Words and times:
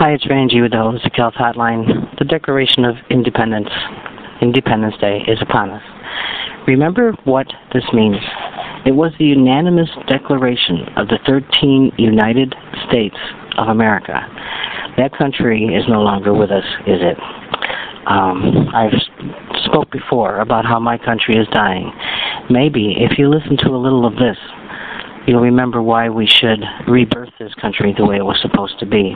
Hi, 0.00 0.12
it's 0.12 0.26
Randy 0.30 0.62
with 0.62 0.70
the 0.70 0.78
Holistic 0.78 1.14
Health 1.14 1.34
Hotline. 1.34 1.84
The 2.18 2.24
Declaration 2.24 2.86
of 2.86 2.96
Independence, 3.10 3.68
Independence 4.40 4.94
Day, 4.98 5.20
is 5.28 5.36
upon 5.42 5.68
us. 5.68 5.82
Remember 6.66 7.12
what 7.24 7.46
this 7.74 7.84
means. 7.92 8.16
It 8.86 8.92
was 8.92 9.12
the 9.18 9.26
unanimous 9.26 9.90
declaration 10.08 10.88
of 10.96 11.08
the 11.08 11.18
13 11.26 11.92
United 11.98 12.54
States 12.88 13.16
of 13.58 13.68
America. 13.68 14.24
That 14.96 15.12
country 15.12 15.66
is 15.66 15.84
no 15.86 16.00
longer 16.00 16.32
with 16.32 16.50
us, 16.50 16.64
is 16.86 17.00
it? 17.02 17.18
Um, 18.06 18.70
I've 18.72 18.96
spoke 19.66 19.90
before 19.90 20.40
about 20.40 20.64
how 20.64 20.80
my 20.80 20.96
country 20.96 21.36
is 21.36 21.46
dying. 21.52 21.92
Maybe 22.48 22.96
if 22.96 23.18
you 23.18 23.28
listen 23.28 23.58
to 23.58 23.68
a 23.68 23.76
little 23.76 24.06
of 24.06 24.14
this, 24.14 24.38
you'll 25.26 25.42
remember 25.42 25.82
why 25.82 26.08
we 26.08 26.26
should 26.26 26.64
rebirth 26.88 27.34
this 27.38 27.52
country 27.60 27.94
the 27.98 28.06
way 28.06 28.16
it 28.16 28.24
was 28.24 28.40
supposed 28.40 28.78
to 28.78 28.86
be. 28.86 29.14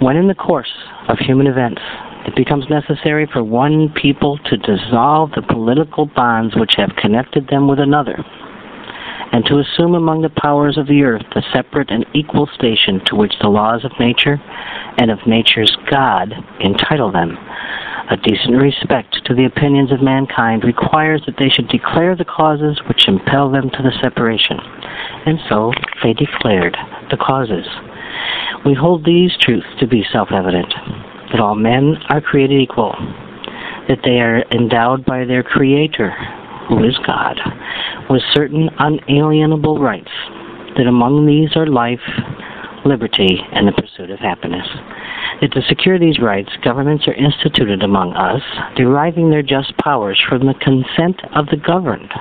When 0.00 0.16
in 0.16 0.28
the 0.28 0.34
course 0.34 0.72
of 1.08 1.18
human 1.18 1.46
events, 1.46 1.82
it 2.26 2.34
becomes 2.34 2.64
necessary 2.70 3.28
for 3.30 3.44
one 3.44 3.92
people 4.00 4.38
to 4.46 4.56
dissolve 4.56 5.32
the 5.32 5.42
political 5.42 6.06
bonds 6.06 6.56
which 6.56 6.72
have 6.78 6.96
connected 6.96 7.48
them 7.48 7.68
with 7.68 7.78
another, 7.78 8.16
and 9.32 9.44
to 9.44 9.58
assume 9.58 9.94
among 9.94 10.22
the 10.22 10.32
powers 10.40 10.78
of 10.78 10.86
the 10.86 11.02
earth 11.02 11.24
the 11.34 11.44
separate 11.52 11.90
and 11.90 12.06
equal 12.14 12.48
station 12.54 13.04
to 13.06 13.14
which 13.14 13.34
the 13.42 13.48
laws 13.48 13.84
of 13.84 13.92
nature 14.00 14.40
and 14.96 15.10
of 15.10 15.18
nature's 15.26 15.76
God 15.90 16.32
entitle 16.60 17.12
them. 17.12 17.36
A 18.10 18.16
decent 18.16 18.56
respect 18.56 19.20
to 19.26 19.34
the 19.34 19.44
opinions 19.44 19.92
of 19.92 20.02
mankind 20.02 20.64
requires 20.64 21.22
that 21.26 21.36
they 21.38 21.50
should 21.50 21.68
declare 21.68 22.16
the 22.16 22.24
causes 22.24 22.80
which 22.88 23.06
impel 23.06 23.50
them 23.50 23.68
to 23.68 23.82
the 23.82 23.92
separation. 24.02 24.58
And 25.26 25.38
so 25.48 25.72
they 26.02 26.14
declared 26.14 26.76
the 27.10 27.18
causes. 27.18 27.66
We 28.66 28.74
hold 28.74 29.06
these 29.06 29.32
truths 29.40 29.66
to 29.78 29.86
be 29.86 30.04
self-evident, 30.12 30.74
that 31.32 31.40
all 31.40 31.54
men 31.54 31.96
are 32.10 32.20
created 32.20 32.60
equal, 32.60 32.94
that 33.88 34.00
they 34.04 34.20
are 34.20 34.42
endowed 34.52 35.06
by 35.06 35.24
their 35.24 35.42
Creator, 35.42 36.10
who 36.68 36.84
is 36.84 36.98
God, 37.06 37.40
with 38.10 38.22
certain 38.34 38.68
unalienable 38.78 39.80
rights, 39.80 40.10
that 40.76 40.86
among 40.86 41.26
these 41.26 41.56
are 41.56 41.66
life, 41.66 42.04
liberty, 42.84 43.40
and 43.52 43.66
the 43.66 43.72
pursuit 43.72 44.10
of 44.10 44.18
happiness. 44.18 44.66
That 45.40 45.52
to 45.52 45.62
secure 45.62 45.98
these 45.98 46.20
rights, 46.20 46.50
governments 46.62 47.08
are 47.08 47.14
instituted 47.14 47.82
among 47.82 48.12
us, 48.12 48.42
deriving 48.76 49.30
their 49.30 49.42
just 49.42 49.74
powers 49.78 50.20
from 50.28 50.46
the 50.46 50.54
consent 50.60 51.22
of 51.34 51.46
the 51.46 51.56
governed, 51.56 52.12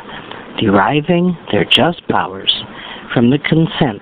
deriving 0.58 1.38
their 1.52 1.66
just 1.66 2.08
powers 2.08 2.64
from 3.14 3.30
the 3.30 3.39
consent 3.39 4.02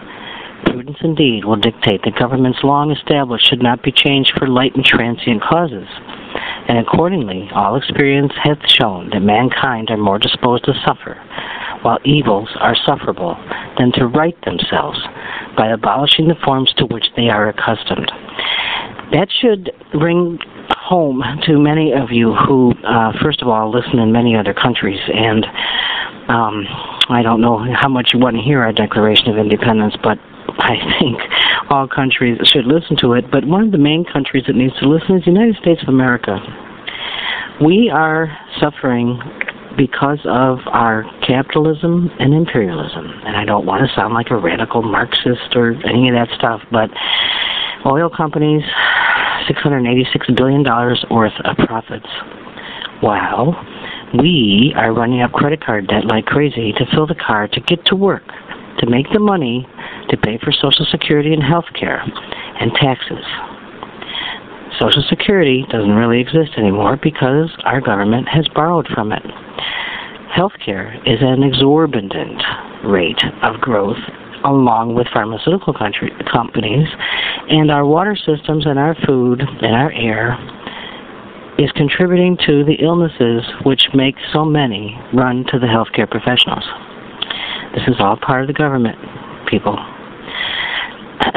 Prudence 0.65 0.97
indeed 1.01 1.45
will 1.45 1.57
dictate 1.57 2.01
that 2.03 2.19
governments 2.19 2.59
long 2.63 2.91
established 2.91 3.47
should 3.49 3.63
not 3.63 3.83
be 3.83 3.91
changed 3.91 4.33
for 4.37 4.47
light 4.47 4.75
and 4.75 4.85
transient 4.85 5.41
causes 5.41 5.87
and 6.67 6.77
accordingly 6.77 7.49
all 7.53 7.75
experience 7.75 8.31
hath 8.41 8.59
shown 8.65 9.09
that 9.09 9.19
mankind 9.19 9.89
are 9.89 9.97
more 9.97 10.19
disposed 10.19 10.63
to 10.65 10.73
suffer, 10.85 11.15
while 11.81 11.99
evils 12.05 12.49
are 12.59 12.75
sufferable, 12.85 13.35
than 13.77 13.91
to 13.91 14.07
right 14.07 14.37
themselves 14.45 14.99
by 15.57 15.67
abolishing 15.67 16.27
the 16.27 16.35
forms 16.45 16.71
to 16.77 16.85
which 16.85 17.05
they 17.15 17.29
are 17.29 17.49
accustomed. 17.49 18.09
That 19.11 19.27
should 19.41 19.71
bring 19.91 20.39
home 20.69 21.23
to 21.43 21.59
many 21.59 21.93
of 21.93 22.11
you 22.11 22.33
who, 22.33 22.73
uh, 22.87 23.11
first 23.21 23.41
of 23.41 23.47
all, 23.47 23.71
listen 23.71 23.99
in 23.99 24.11
many 24.11 24.35
other 24.35 24.53
countries, 24.53 25.01
and 25.13 25.45
um, 26.29 26.65
I 27.09 27.21
don't 27.21 27.41
know 27.41 27.57
how 27.75 27.89
much 27.89 28.11
you 28.13 28.19
want 28.19 28.37
to 28.37 28.41
hear 28.41 28.61
our 28.61 28.71
Declaration 28.71 29.27
of 29.27 29.37
Independence, 29.37 29.95
but 30.01 30.17
I 30.61 30.77
think 30.99 31.17
all 31.69 31.87
countries 31.87 32.37
should 32.45 32.65
listen 32.65 32.95
to 32.97 33.13
it, 33.13 33.31
but 33.31 33.45
one 33.45 33.63
of 33.63 33.71
the 33.71 33.79
main 33.79 34.05
countries 34.05 34.43
that 34.47 34.55
needs 34.55 34.77
to 34.79 34.87
listen 34.87 35.17
is 35.17 35.25
the 35.25 35.31
United 35.31 35.55
States 35.57 35.81
of 35.81 35.89
America. 35.89 36.37
We 37.63 37.89
are 37.89 38.29
suffering 38.59 39.19
because 39.77 40.19
of 40.25 40.59
our 40.67 41.03
capitalism 41.25 42.11
and 42.19 42.33
imperialism. 42.33 43.05
And 43.25 43.35
I 43.37 43.45
don't 43.45 43.65
want 43.65 43.87
to 43.87 43.95
sound 43.95 44.13
like 44.13 44.29
a 44.29 44.37
radical 44.37 44.81
Marxist 44.81 45.55
or 45.55 45.71
any 45.87 46.09
of 46.09 46.15
that 46.15 46.27
stuff, 46.37 46.61
but 46.71 46.89
oil 47.85 48.09
companies, 48.09 48.63
$686 49.49 50.35
billion 50.37 50.63
worth 51.09 51.33
of 51.43 51.57
profits. 51.65 52.07
Wow. 53.01 53.55
We 54.21 54.73
are 54.75 54.93
running 54.93 55.21
up 55.21 55.31
credit 55.31 55.63
card 55.63 55.87
debt 55.87 56.05
like 56.05 56.25
crazy 56.25 56.73
to 56.73 56.85
fill 56.93 57.07
the 57.07 57.15
car 57.15 57.47
to 57.47 57.61
get 57.61 57.83
to 57.85 57.95
work, 57.95 58.23
to 58.79 58.89
make 58.89 59.07
the 59.13 59.19
money 59.19 59.67
to 60.11 60.17
pay 60.17 60.37
for 60.37 60.51
Social 60.51 60.85
Security 60.91 61.33
and 61.33 61.41
health 61.41 61.65
care 61.73 62.03
and 62.59 62.71
taxes. 62.75 63.25
Social 64.79 65.03
Security 65.09 65.65
doesn't 65.71 65.91
really 65.91 66.19
exist 66.19 66.51
anymore 66.57 66.97
because 67.01 67.49
our 67.65 67.81
government 67.81 68.27
has 68.27 68.47
borrowed 68.53 68.87
from 68.93 69.11
it. 69.11 69.23
Healthcare 70.35 70.95
is 71.07 71.19
an 71.21 71.43
exorbitant 71.43 72.41
rate 72.85 73.21
of 73.43 73.59
growth 73.61 73.99
along 74.43 74.95
with 74.95 75.07
pharmaceutical 75.13 75.73
country, 75.73 76.11
companies, 76.31 76.87
and 77.49 77.69
our 77.69 77.85
water 77.85 78.15
systems 78.15 78.65
and 78.65 78.79
our 78.79 78.95
food 79.05 79.41
and 79.41 79.75
our 79.75 79.91
air 79.91 80.37
is 81.59 81.71
contributing 81.73 82.37
to 82.47 82.63
the 82.63 82.75
illnesses 82.81 83.43
which 83.63 83.83
make 83.93 84.15
so 84.33 84.43
many 84.43 84.97
run 85.13 85.45
to 85.51 85.59
the 85.59 85.67
healthcare 85.67 86.09
professionals. 86.09 86.65
This 87.75 87.83
is 87.87 87.95
all 87.99 88.17
part 88.17 88.41
of 88.41 88.47
the 88.47 88.53
government, 88.53 88.97
people. 89.47 89.77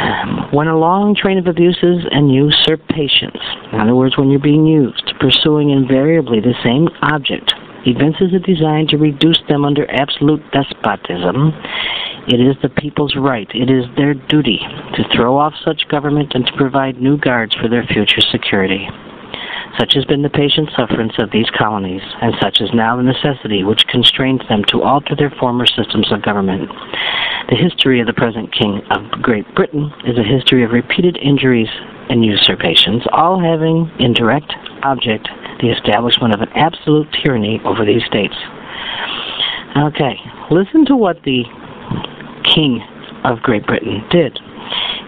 Um, 0.04 0.48
when 0.52 0.68
a 0.68 0.76
long 0.76 1.14
train 1.14 1.38
of 1.38 1.46
abuses 1.46 2.04
and 2.10 2.32
usurpations, 2.32 3.40
in 3.72 3.80
other 3.80 3.94
words, 3.94 4.18
when 4.18 4.28
you're 4.28 4.38
being 4.38 4.66
used, 4.66 5.14
pursuing 5.18 5.70
invariably 5.70 6.40
the 6.40 6.54
same 6.62 6.88
object, 7.00 7.54
evinces 7.86 8.34
a 8.34 8.38
design 8.38 8.86
to 8.88 8.98
reduce 8.98 9.40
them 9.48 9.64
under 9.64 9.90
absolute 9.90 10.42
despotism, 10.52 11.52
it 12.28 12.40
is 12.40 12.56
the 12.60 12.68
people's 12.68 13.16
right, 13.16 13.48
it 13.54 13.70
is 13.70 13.84
their 13.96 14.12
duty 14.12 14.58
to 14.94 15.04
throw 15.14 15.38
off 15.38 15.54
such 15.64 15.88
government 15.88 16.32
and 16.34 16.46
to 16.46 16.52
provide 16.52 17.00
new 17.00 17.16
guards 17.16 17.54
for 17.54 17.68
their 17.68 17.84
future 17.84 18.20
security. 18.20 18.88
Such 19.78 19.94
has 19.94 20.04
been 20.04 20.22
the 20.22 20.30
patient 20.30 20.70
sufferance 20.76 21.14
of 21.18 21.30
these 21.30 21.50
colonies, 21.50 22.02
and 22.22 22.34
such 22.40 22.60
is 22.60 22.70
now 22.72 22.96
the 22.96 23.02
necessity 23.02 23.64
which 23.64 23.86
constrains 23.88 24.40
them 24.48 24.62
to 24.68 24.82
alter 24.82 25.16
their 25.16 25.30
former 25.38 25.66
systems 25.66 26.12
of 26.12 26.22
government. 26.22 26.70
The 27.50 27.56
history 27.56 28.00
of 28.00 28.06
the 28.06 28.12
present 28.12 28.52
King 28.52 28.80
of 28.90 29.10
Great 29.22 29.52
Britain 29.54 29.92
is 30.06 30.18
a 30.18 30.22
history 30.22 30.64
of 30.64 30.70
repeated 30.70 31.16
injuries 31.18 31.68
and 32.08 32.24
usurpations, 32.24 33.02
all 33.12 33.40
having 33.40 33.90
in 33.98 34.12
direct 34.12 34.52
object 34.82 35.28
the 35.60 35.70
establishment 35.70 36.34
of 36.34 36.40
an 36.40 36.50
absolute 36.54 37.08
tyranny 37.12 37.60
over 37.64 37.84
these 37.84 38.04
states. 38.04 38.34
Okay, 39.76 40.16
listen 40.50 40.84
to 40.86 40.96
what 40.96 41.22
the 41.24 41.44
King 42.54 42.80
of 43.24 43.40
Great 43.40 43.66
Britain 43.66 44.04
did. 44.10 44.38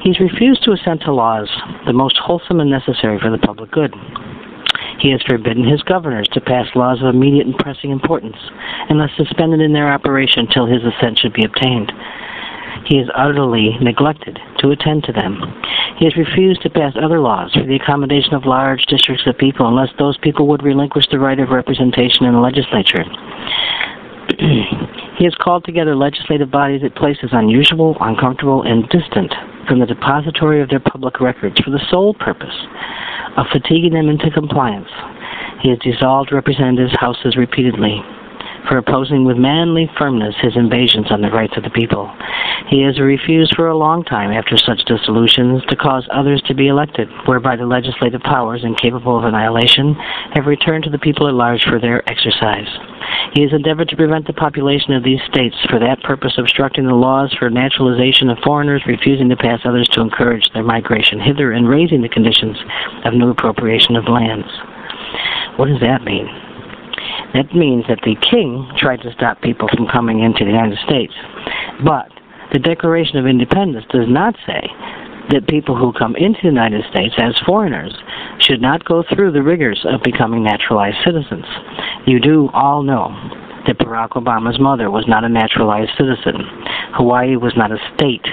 He's 0.02 0.20
refused 0.20 0.62
to 0.64 0.72
assent 0.72 1.02
to 1.02 1.12
laws 1.12 1.48
the 1.86 1.92
most 1.92 2.16
wholesome 2.18 2.60
and 2.60 2.70
necessary 2.70 3.18
for 3.18 3.30
the 3.30 3.38
public 3.38 3.70
good. 3.70 3.94
He 4.98 5.10
has 5.10 5.22
forbidden 5.22 5.64
his 5.64 5.82
governors 5.82 6.28
to 6.28 6.40
pass 6.40 6.66
laws 6.74 7.02
of 7.02 7.14
immediate 7.14 7.46
and 7.46 7.56
pressing 7.56 7.90
importance, 7.90 8.36
unless 8.88 9.10
suspended 9.16 9.60
in 9.60 9.72
their 9.72 9.92
operation 9.92 10.46
till 10.46 10.66
his 10.66 10.82
assent 10.84 11.18
should 11.18 11.32
be 11.32 11.44
obtained. 11.44 11.92
He 12.86 12.98
has 12.98 13.08
utterly 13.14 13.76
neglected 13.80 14.38
to 14.58 14.70
attend 14.70 15.04
to 15.04 15.12
them. 15.12 15.40
He 15.98 16.04
has 16.04 16.16
refused 16.16 16.62
to 16.62 16.70
pass 16.70 16.94
other 16.96 17.20
laws 17.20 17.52
for 17.52 17.64
the 17.64 17.76
accommodation 17.76 18.34
of 18.34 18.46
large 18.46 18.86
districts 18.86 19.26
of 19.26 19.36
people 19.38 19.66
unless 19.66 19.90
those 19.98 20.16
people 20.18 20.46
would 20.48 20.62
relinquish 20.62 21.06
the 21.10 21.18
right 21.18 21.38
of 21.40 21.50
representation 21.50 22.26
in 22.26 22.32
the 22.32 22.40
legislature. 22.40 23.04
He 25.18 25.24
has 25.24 25.34
called 25.42 25.64
together 25.64 25.94
legislative 25.96 26.50
bodies 26.50 26.82
at 26.84 26.94
places 26.94 27.30
unusual, 27.32 27.96
uncomfortable, 28.00 28.62
and 28.62 28.88
distant 28.88 29.32
from 29.68 29.80
the 29.80 29.86
depository 29.86 30.60
of 30.60 30.68
their 30.68 30.80
public 30.80 31.20
records 31.20 31.58
for 31.60 31.70
the 31.70 31.84
sole 31.90 32.14
purpose 32.14 32.54
of 33.36 33.46
fatiguing 33.52 33.92
them 33.92 34.08
into 34.08 34.30
compliance. 34.30 34.90
He 35.62 35.70
has 35.70 35.78
dissolved 35.78 36.32
representatives' 36.32 36.96
houses 37.00 37.36
repeatedly 37.36 38.02
for 38.68 38.78
opposing 38.78 39.24
with 39.24 39.36
manly 39.36 39.90
firmness 39.98 40.34
his 40.40 40.56
invasions 40.56 41.06
on 41.10 41.20
the 41.20 41.30
rights 41.30 41.56
of 41.56 41.62
the 41.62 41.70
people. 41.70 42.12
He 42.68 42.82
has 42.82 42.98
refused 42.98 43.54
for 43.54 43.68
a 43.68 43.76
long 43.76 44.02
time 44.04 44.32
after 44.32 44.56
such 44.58 44.84
dissolutions 44.86 45.62
to 45.68 45.76
cause 45.76 46.06
others 46.10 46.42
to 46.46 46.54
be 46.54 46.68
elected, 46.68 47.08
whereby 47.26 47.56
the 47.56 47.66
legislative 47.66 48.20
powers, 48.22 48.64
incapable 48.64 49.18
of 49.18 49.24
annihilation, 49.24 49.94
have 50.34 50.46
returned 50.46 50.84
to 50.84 50.90
the 50.90 50.98
people 50.98 51.28
at 51.28 51.34
large 51.34 51.62
for 51.64 51.78
their 51.78 52.08
exercise. 52.10 52.68
He 53.34 53.42
has 53.42 53.52
endeavored 53.52 53.88
to 53.90 53.96
prevent 53.96 54.26
the 54.26 54.32
population 54.32 54.92
of 54.92 55.04
these 55.04 55.20
states 55.30 55.56
for 55.70 55.78
that 55.78 56.02
purpose 56.02 56.34
obstructing 56.38 56.86
the 56.86 56.94
laws 56.94 57.34
for 57.38 57.50
naturalization 57.50 58.30
of 58.30 58.38
foreigners, 58.44 58.82
refusing 58.86 59.28
to 59.28 59.36
pass 59.36 59.60
others 59.64 59.88
to 59.90 60.00
encourage 60.00 60.50
their 60.52 60.64
migration 60.64 61.20
hither, 61.20 61.52
and 61.52 61.68
raising 61.68 62.02
the 62.02 62.08
conditions 62.08 62.56
of 63.04 63.14
new 63.14 63.30
appropriation 63.30 63.94
of 63.94 64.08
lands. 64.08 64.48
What 65.56 65.68
does 65.68 65.80
that 65.80 66.02
mean? 66.02 66.45
That 67.34 67.54
means 67.54 67.84
that 67.88 68.00
the 68.04 68.16
king 68.30 68.70
tried 68.78 69.02
to 69.02 69.12
stop 69.12 69.40
people 69.42 69.68
from 69.68 69.86
coming 69.88 70.20
into 70.20 70.44
the 70.44 70.50
United 70.50 70.78
States. 70.86 71.12
But 71.84 72.08
the 72.52 72.58
Declaration 72.58 73.16
of 73.18 73.26
Independence 73.26 73.84
does 73.90 74.08
not 74.08 74.34
say 74.46 74.70
that 75.30 75.48
people 75.48 75.76
who 75.76 75.92
come 75.92 76.14
into 76.16 76.38
the 76.42 76.48
United 76.48 76.84
States 76.90 77.14
as 77.18 77.38
foreigners 77.44 77.92
should 78.38 78.60
not 78.60 78.84
go 78.84 79.02
through 79.02 79.32
the 79.32 79.42
rigors 79.42 79.84
of 79.88 80.02
becoming 80.02 80.44
naturalized 80.44 80.98
citizens. 81.04 81.44
You 82.06 82.20
do 82.20 82.48
all 82.54 82.82
know 82.82 83.10
that 83.66 83.78
Barack 83.78 84.10
Obama's 84.10 84.60
mother 84.60 84.90
was 84.90 85.06
not 85.08 85.24
a 85.24 85.28
naturalized 85.28 85.90
citizen. 85.98 86.34
Hawaii 86.94 87.36
was 87.36 87.52
not 87.56 87.72
a 87.72 87.78
state 87.94 88.24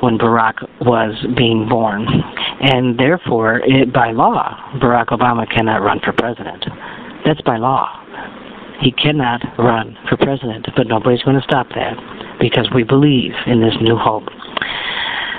when 0.00 0.18
Barack 0.18 0.54
was 0.82 1.14
being 1.36 1.68
born. 1.68 2.06
And 2.60 2.98
therefore, 2.98 3.62
it, 3.64 3.92
by 3.92 4.12
law, 4.12 4.54
Barack 4.76 5.06
Obama 5.06 5.48
cannot 5.50 5.82
run 5.82 6.00
for 6.00 6.12
president. 6.12 6.64
That's 7.24 7.40
by 7.42 7.56
law. 7.56 7.88
He 8.80 8.92
cannot 8.92 9.40
run 9.58 9.96
for 10.08 10.16
president, 10.16 10.66
but 10.76 10.86
nobody's 10.86 11.22
going 11.22 11.36
to 11.36 11.42
stop 11.42 11.68
that 11.70 11.96
because 12.40 12.68
we 12.74 12.82
believe 12.82 13.32
in 13.46 13.60
this 13.60 13.74
new 13.80 13.96
hope. 13.96 14.28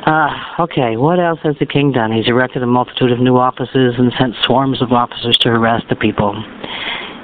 Uh, 0.05 0.29
okay, 0.59 0.97
what 0.97 1.19
else 1.19 1.39
has 1.43 1.55
the 1.59 1.65
king 1.65 1.91
done? 1.91 2.11
He's 2.11 2.27
erected 2.27 2.63
a 2.63 2.67
multitude 2.67 3.11
of 3.11 3.19
new 3.19 3.37
offices 3.37 3.95
and 3.97 4.13
sent 4.19 4.35
swarms 4.43 4.81
of 4.81 4.91
officers 4.91 5.37
to 5.41 5.49
harass 5.49 5.83
the 5.89 5.95
people. 5.95 6.33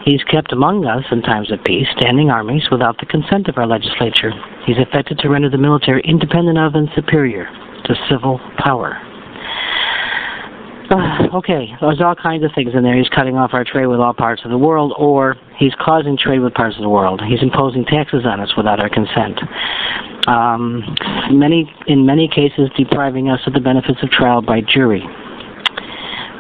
He's 0.04 0.24
kept 0.24 0.52
among 0.52 0.86
us 0.86 1.06
in 1.12 1.22
times 1.22 1.52
of 1.52 1.64
peace 1.64 1.88
standing 1.96 2.32
armies 2.32 2.70
without 2.72 3.00
the 3.00 3.06
consent 3.06 3.48
of 3.48 3.58
our 3.58 3.68
legislature. 3.68 4.32
He's 4.66 4.80
affected 4.80 5.20
to 5.20 5.30
render 5.30 5.50
the 5.50 5.60
military 5.60 6.02
independent 6.02 6.58
of 6.58 6.74
and 6.74 6.90
superior 6.96 7.46
to 7.86 7.96
civil 8.10 8.40
power. 8.58 9.00
Uh, 10.92 11.38
okay, 11.38 11.74
there's 11.80 12.02
all 12.02 12.16
kinds 12.16 12.44
of 12.44 12.52
things 12.54 12.74
in 12.76 12.84
there. 12.84 12.98
He's 12.98 13.08
cutting 13.10 13.38
off 13.38 13.52
our 13.54 13.64
trade 13.64 13.88
with 13.88 14.00
all 14.00 14.14
parts 14.14 14.42
of 14.44 14.52
the 14.52 14.58
world, 14.58 14.94
or 14.98 15.38
he's 15.58 15.74
causing 15.80 16.18
trade 16.18 16.40
with 16.40 16.54
parts 16.54 16.76
of 16.76 16.82
the 16.82 16.90
world. 16.90 17.22
He's 17.26 17.42
imposing 17.42 17.86
taxes 17.86 18.26
on 18.26 18.42
us 18.42 18.52
without 18.58 18.82
our 18.82 18.90
consent 18.90 19.40
um, 20.28 20.84
many 21.32 21.72
in 21.88 22.06
many 22.06 22.28
cases 22.28 22.70
depriving 22.78 23.30
us 23.30 23.40
of 23.48 23.54
the 23.54 23.60
benefits 23.60 24.02
of 24.04 24.10
trial 24.10 24.42
by 24.42 24.62
jury, 24.62 25.04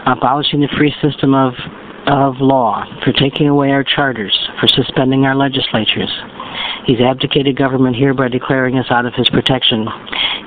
abolishing 0.05 0.61
the 0.61 0.69
free 0.77 0.93
system 1.01 1.33
of 1.33 1.53
of 2.07 2.35
law, 2.39 2.83
for 3.03 3.13
taking 3.13 3.47
away 3.47 3.69
our 3.69 3.83
charters, 3.83 4.35
for 4.59 4.67
suspending 4.67 5.23
our 5.23 5.35
legislatures. 5.35 6.09
He's 6.85 6.99
abdicated 6.99 7.55
government 7.55 7.95
here 7.95 8.15
by 8.15 8.27
declaring 8.27 8.79
us 8.79 8.87
out 8.89 9.05
of 9.05 9.13
his 9.13 9.29
protection. 9.29 9.87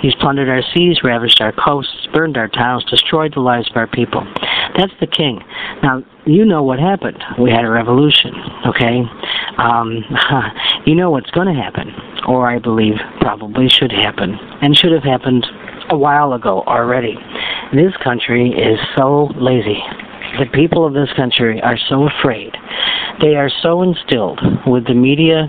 He's 0.00 0.14
plundered 0.16 0.48
our 0.48 0.62
seas, 0.74 1.04
ravaged 1.04 1.40
our 1.40 1.52
coasts, 1.52 2.03
burned 2.14 2.36
our 2.36 2.48
towns, 2.48 2.84
destroyed 2.84 3.34
the 3.34 3.40
lives 3.40 3.68
of 3.70 3.76
our 3.76 3.88
people. 3.88 4.24
That's 4.78 4.92
the 5.00 5.06
king. 5.06 5.40
Now, 5.82 6.02
you 6.24 6.44
know 6.44 6.62
what 6.62 6.78
happened. 6.78 7.22
We 7.38 7.50
had 7.50 7.64
a 7.64 7.70
revolution, 7.70 8.32
okay? 8.66 9.02
Um, 9.58 10.02
you 10.86 10.94
know 10.94 11.10
what's 11.10 11.30
going 11.30 11.48
to 11.48 11.60
happen 11.60 11.92
or 12.26 12.48
I 12.48 12.58
believe 12.58 12.94
probably 13.20 13.68
should 13.68 13.92
happen, 13.92 14.34
and 14.62 14.76
should 14.76 14.92
have 14.92 15.02
happened 15.02 15.46
a 15.90 15.96
while 15.96 16.32
ago 16.32 16.62
already. 16.66 17.16
This 17.72 17.94
country 18.02 18.50
is 18.50 18.78
so 18.96 19.30
lazy. 19.36 19.82
The 20.38 20.46
people 20.52 20.86
of 20.86 20.94
this 20.94 21.12
country 21.16 21.60
are 21.62 21.78
so 21.88 22.08
afraid. 22.08 22.56
They 23.20 23.36
are 23.36 23.50
so 23.62 23.82
instilled 23.82 24.40
with 24.66 24.86
the 24.86 24.94
media 24.94 25.46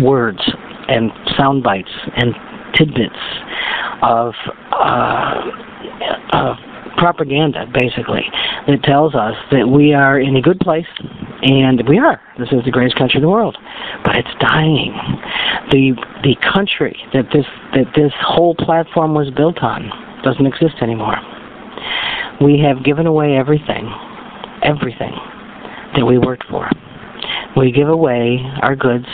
words 0.00 0.40
and 0.88 1.10
sound 1.36 1.62
bites 1.62 1.90
and 2.16 2.34
tidbits 2.74 3.18
of, 4.02 4.34
uh, 4.72 5.50
of 6.32 6.56
propaganda, 6.96 7.66
basically, 7.72 8.22
that 8.66 8.82
tells 8.84 9.14
us 9.14 9.34
that 9.50 9.68
we 9.68 9.92
are 9.92 10.20
in 10.20 10.36
a 10.36 10.40
good 10.40 10.60
place, 10.60 10.86
and 11.42 11.82
we 11.88 11.98
are. 11.98 12.20
This 12.38 12.48
is 12.52 12.64
the 12.64 12.70
greatest 12.70 12.96
country 12.96 13.16
in 13.16 13.22
the 13.22 13.28
world, 13.28 13.56
but 14.04 14.16
it's 14.16 14.30
dying. 14.40 14.94
The 15.70 15.94
the 16.22 16.36
country 16.52 16.96
that 17.12 17.26
this 17.32 17.46
that 17.74 17.92
this 17.96 18.12
whole 18.20 18.54
platform 18.54 19.14
was 19.14 19.30
built 19.30 19.62
on 19.62 19.90
doesn't 20.22 20.46
exist 20.46 20.76
anymore. 20.82 21.16
We 22.40 22.58
have 22.60 22.84
given 22.84 23.06
away 23.06 23.36
everything, 23.36 23.90
everything 24.62 25.14
that 25.96 26.04
we 26.06 26.18
worked 26.18 26.44
for. 26.48 26.70
We 27.56 27.70
give 27.72 27.88
away 27.88 28.38
our 28.62 28.76
goods, 28.76 29.06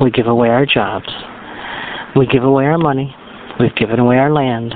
we 0.00 0.10
give 0.10 0.26
away 0.26 0.48
our 0.48 0.66
jobs, 0.66 1.08
we 2.16 2.26
give 2.26 2.44
away 2.44 2.64
our 2.64 2.78
money, 2.78 3.14
we've 3.58 3.74
given 3.76 3.98
away 3.98 4.18
our 4.18 4.32
land, 4.32 4.74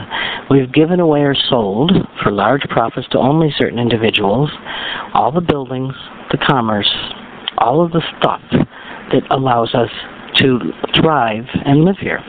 We've 0.51 0.73
given 0.73 0.99
away 0.99 1.21
or 1.21 1.35
sold 1.35 1.93
for 2.23 2.33
large 2.33 2.63
profits 2.71 3.07
to 3.09 3.19
only 3.19 3.53
certain 3.57 3.79
individuals 3.79 4.51
all 5.13 5.31
the 5.31 5.43
buildings, 5.43 5.93
the 6.31 6.39
commerce, 6.39 6.91
all 7.59 7.85
of 7.85 7.93
the 7.93 8.03
stuff 8.19 8.41
that 8.51 9.23
allows 9.31 9.75
us 9.75 9.91
to 10.37 10.59
thrive 11.01 11.45
and 11.67 11.85
live 11.85 11.99
here. 11.99 12.21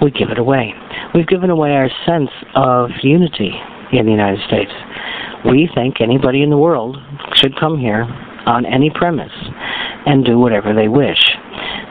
We 0.00 0.10
give 0.10 0.30
it 0.30 0.38
away. 0.38 0.72
We've 1.14 1.26
given 1.26 1.50
away 1.50 1.72
our 1.72 1.90
sense 2.06 2.30
of 2.54 2.90
unity 3.02 3.52
in 3.92 4.06
the 4.06 4.12
United 4.12 4.40
States. 4.46 4.72
We 5.44 5.68
think 5.74 6.00
anybody 6.00 6.42
in 6.42 6.50
the 6.50 6.58
world 6.58 6.96
should 7.34 7.58
come 7.58 7.78
here 7.78 8.04
on 8.46 8.64
any 8.64 8.90
premise 8.90 9.32
and 10.06 10.24
do 10.24 10.38
whatever 10.38 10.74
they 10.74 10.88
wish. 10.88 11.20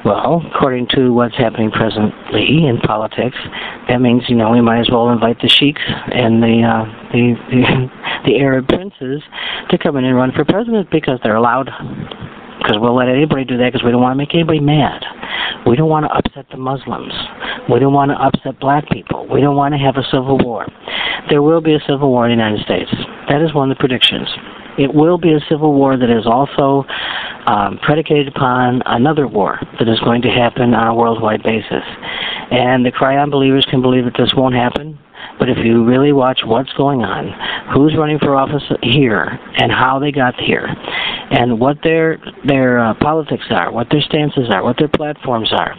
Well, 0.06 0.44
according 0.54 0.88
to 0.96 1.14
what's 1.14 1.36
happening 1.38 1.72
presently 1.72 2.68
in 2.68 2.78
politics, 2.84 3.38
that 3.88 4.02
means 4.02 4.24
you 4.28 4.36
know 4.36 4.52
we 4.52 4.60
might 4.60 4.82
as 4.82 4.90
well 4.92 5.10
invite 5.10 5.40
the 5.42 5.48
sheiks 5.48 5.82
and 6.12 6.44
the 6.44 6.62
uh, 6.62 6.84
the, 7.14 7.36
the 7.50 7.90
the 8.26 8.40
Arab 8.40 8.68
princes 8.68 9.24
to 9.70 9.78
come 9.78 9.96
in 9.96 10.04
and 10.04 10.16
run 10.16 10.34
for 10.34 10.44
president 10.44 10.92
because 10.92 11.20
they're 11.24 11.36
allowed. 11.36 11.70
Because 12.60 12.78
we'll 12.80 12.96
let 12.96 13.10
anybody 13.10 13.44
do 13.44 13.58
that 13.58 13.74
because 13.74 13.84
we 13.84 13.92
don't 13.92 14.02
want 14.02 14.14
to 14.14 14.18
make 14.18 14.34
anybody 14.34 14.60
mad. 14.60 15.04
We 15.66 15.76
don't 15.76 15.90
want 15.90 16.06
to 16.06 16.12
upset 16.12 16.46
the 16.52 16.58
Muslims. 16.58 17.12
We 17.70 17.80
don't 17.80 17.94
want 17.94 18.12
to 18.12 18.16
upset 18.16 18.60
black 18.60 18.88
people. 18.90 19.28
We 19.28 19.42
don't 19.42 19.56
want 19.56 19.74
to 19.74 19.80
have 19.80 19.98
a 19.98 20.04
civil 20.12 20.38
war. 20.38 20.68
There 21.30 21.42
will 21.42 21.62
be 21.62 21.74
a 21.74 21.80
civil 21.88 22.10
war 22.10 22.30
in 22.30 22.38
the 22.38 22.44
United 22.44 22.64
States. 22.64 22.92
That 23.28 23.42
is 23.42 23.54
one 23.54 23.72
of 23.72 23.78
the 23.78 23.80
predictions. 23.80 24.28
It 24.78 24.94
will 24.94 25.18
be 25.18 25.34
a 25.34 25.40
civil 25.50 25.74
war 25.74 25.98
that 25.98 26.10
is 26.10 26.26
also 26.26 26.86
um, 27.46 27.78
predicated 27.84 28.28
upon 28.30 28.82
another 28.86 29.28
war 29.28 29.60
that 29.80 29.88
is 29.88 30.00
going 30.00 30.22
to 30.24 30.30
happen 30.30 30.74
on 30.74 30.88
a 30.88 30.96
worldwide 30.96 31.44
basis. 31.44 31.84
And 32.52 32.86
the 32.86 32.92
Kryon 32.92 33.30
believers 33.32 33.66
can 33.70 33.82
believe 33.82 34.06
that 34.06 34.18
this 34.18 34.34
won't 34.36 34.56
happen. 34.56 34.98
But 35.40 35.50
if 35.50 35.58
you 35.64 35.86
really 35.86 36.12
watch 36.12 36.42
what's 36.46 36.72
going 36.74 37.02
on, 37.02 37.32
who's 37.74 37.96
running 37.98 38.20
for 38.20 38.36
office 38.36 38.64
here, 38.82 39.40
and 39.58 39.72
how 39.72 39.98
they 39.98 40.12
got 40.12 40.36
here, 40.40 40.68
and 41.32 41.60
what 41.60 41.78
their 41.84 42.20
their 42.46 42.80
uh, 42.80 42.94
politics 42.96 43.46
are, 43.50 43.72
what 43.72 43.88
their 43.90 44.02
stances 44.02 44.50
are, 44.52 44.64
what 44.64 44.78
their 44.78 44.90
platforms 44.90 45.52
are, 45.52 45.76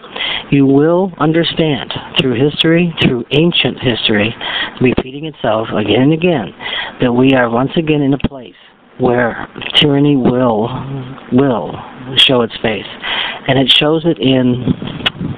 you 0.51 0.67
will 0.67 1.13
understand 1.19 1.93
through 2.19 2.35
history, 2.35 2.93
through 3.03 3.25
ancient 3.33 3.79
history, 3.81 4.35
repeating 4.81 5.27
itself 5.27 5.69
again 5.77 6.03
and 6.03 6.13
again, 6.13 6.55
that 7.01 7.13
we 7.13 7.33
are 7.35 7.51
once 7.51 7.71
again 7.77 8.01
in 8.01 8.15
a 8.15 8.29
place 8.29 8.55
where 8.99 9.49
tyranny 9.77 10.17
will 10.17 10.69
will 11.33 11.73
show 12.17 12.43
its 12.43 12.55
face 12.63 12.87
and 13.49 13.59
it 13.59 13.69
shows 13.71 14.05
it 14.05 14.19
in 14.19 14.65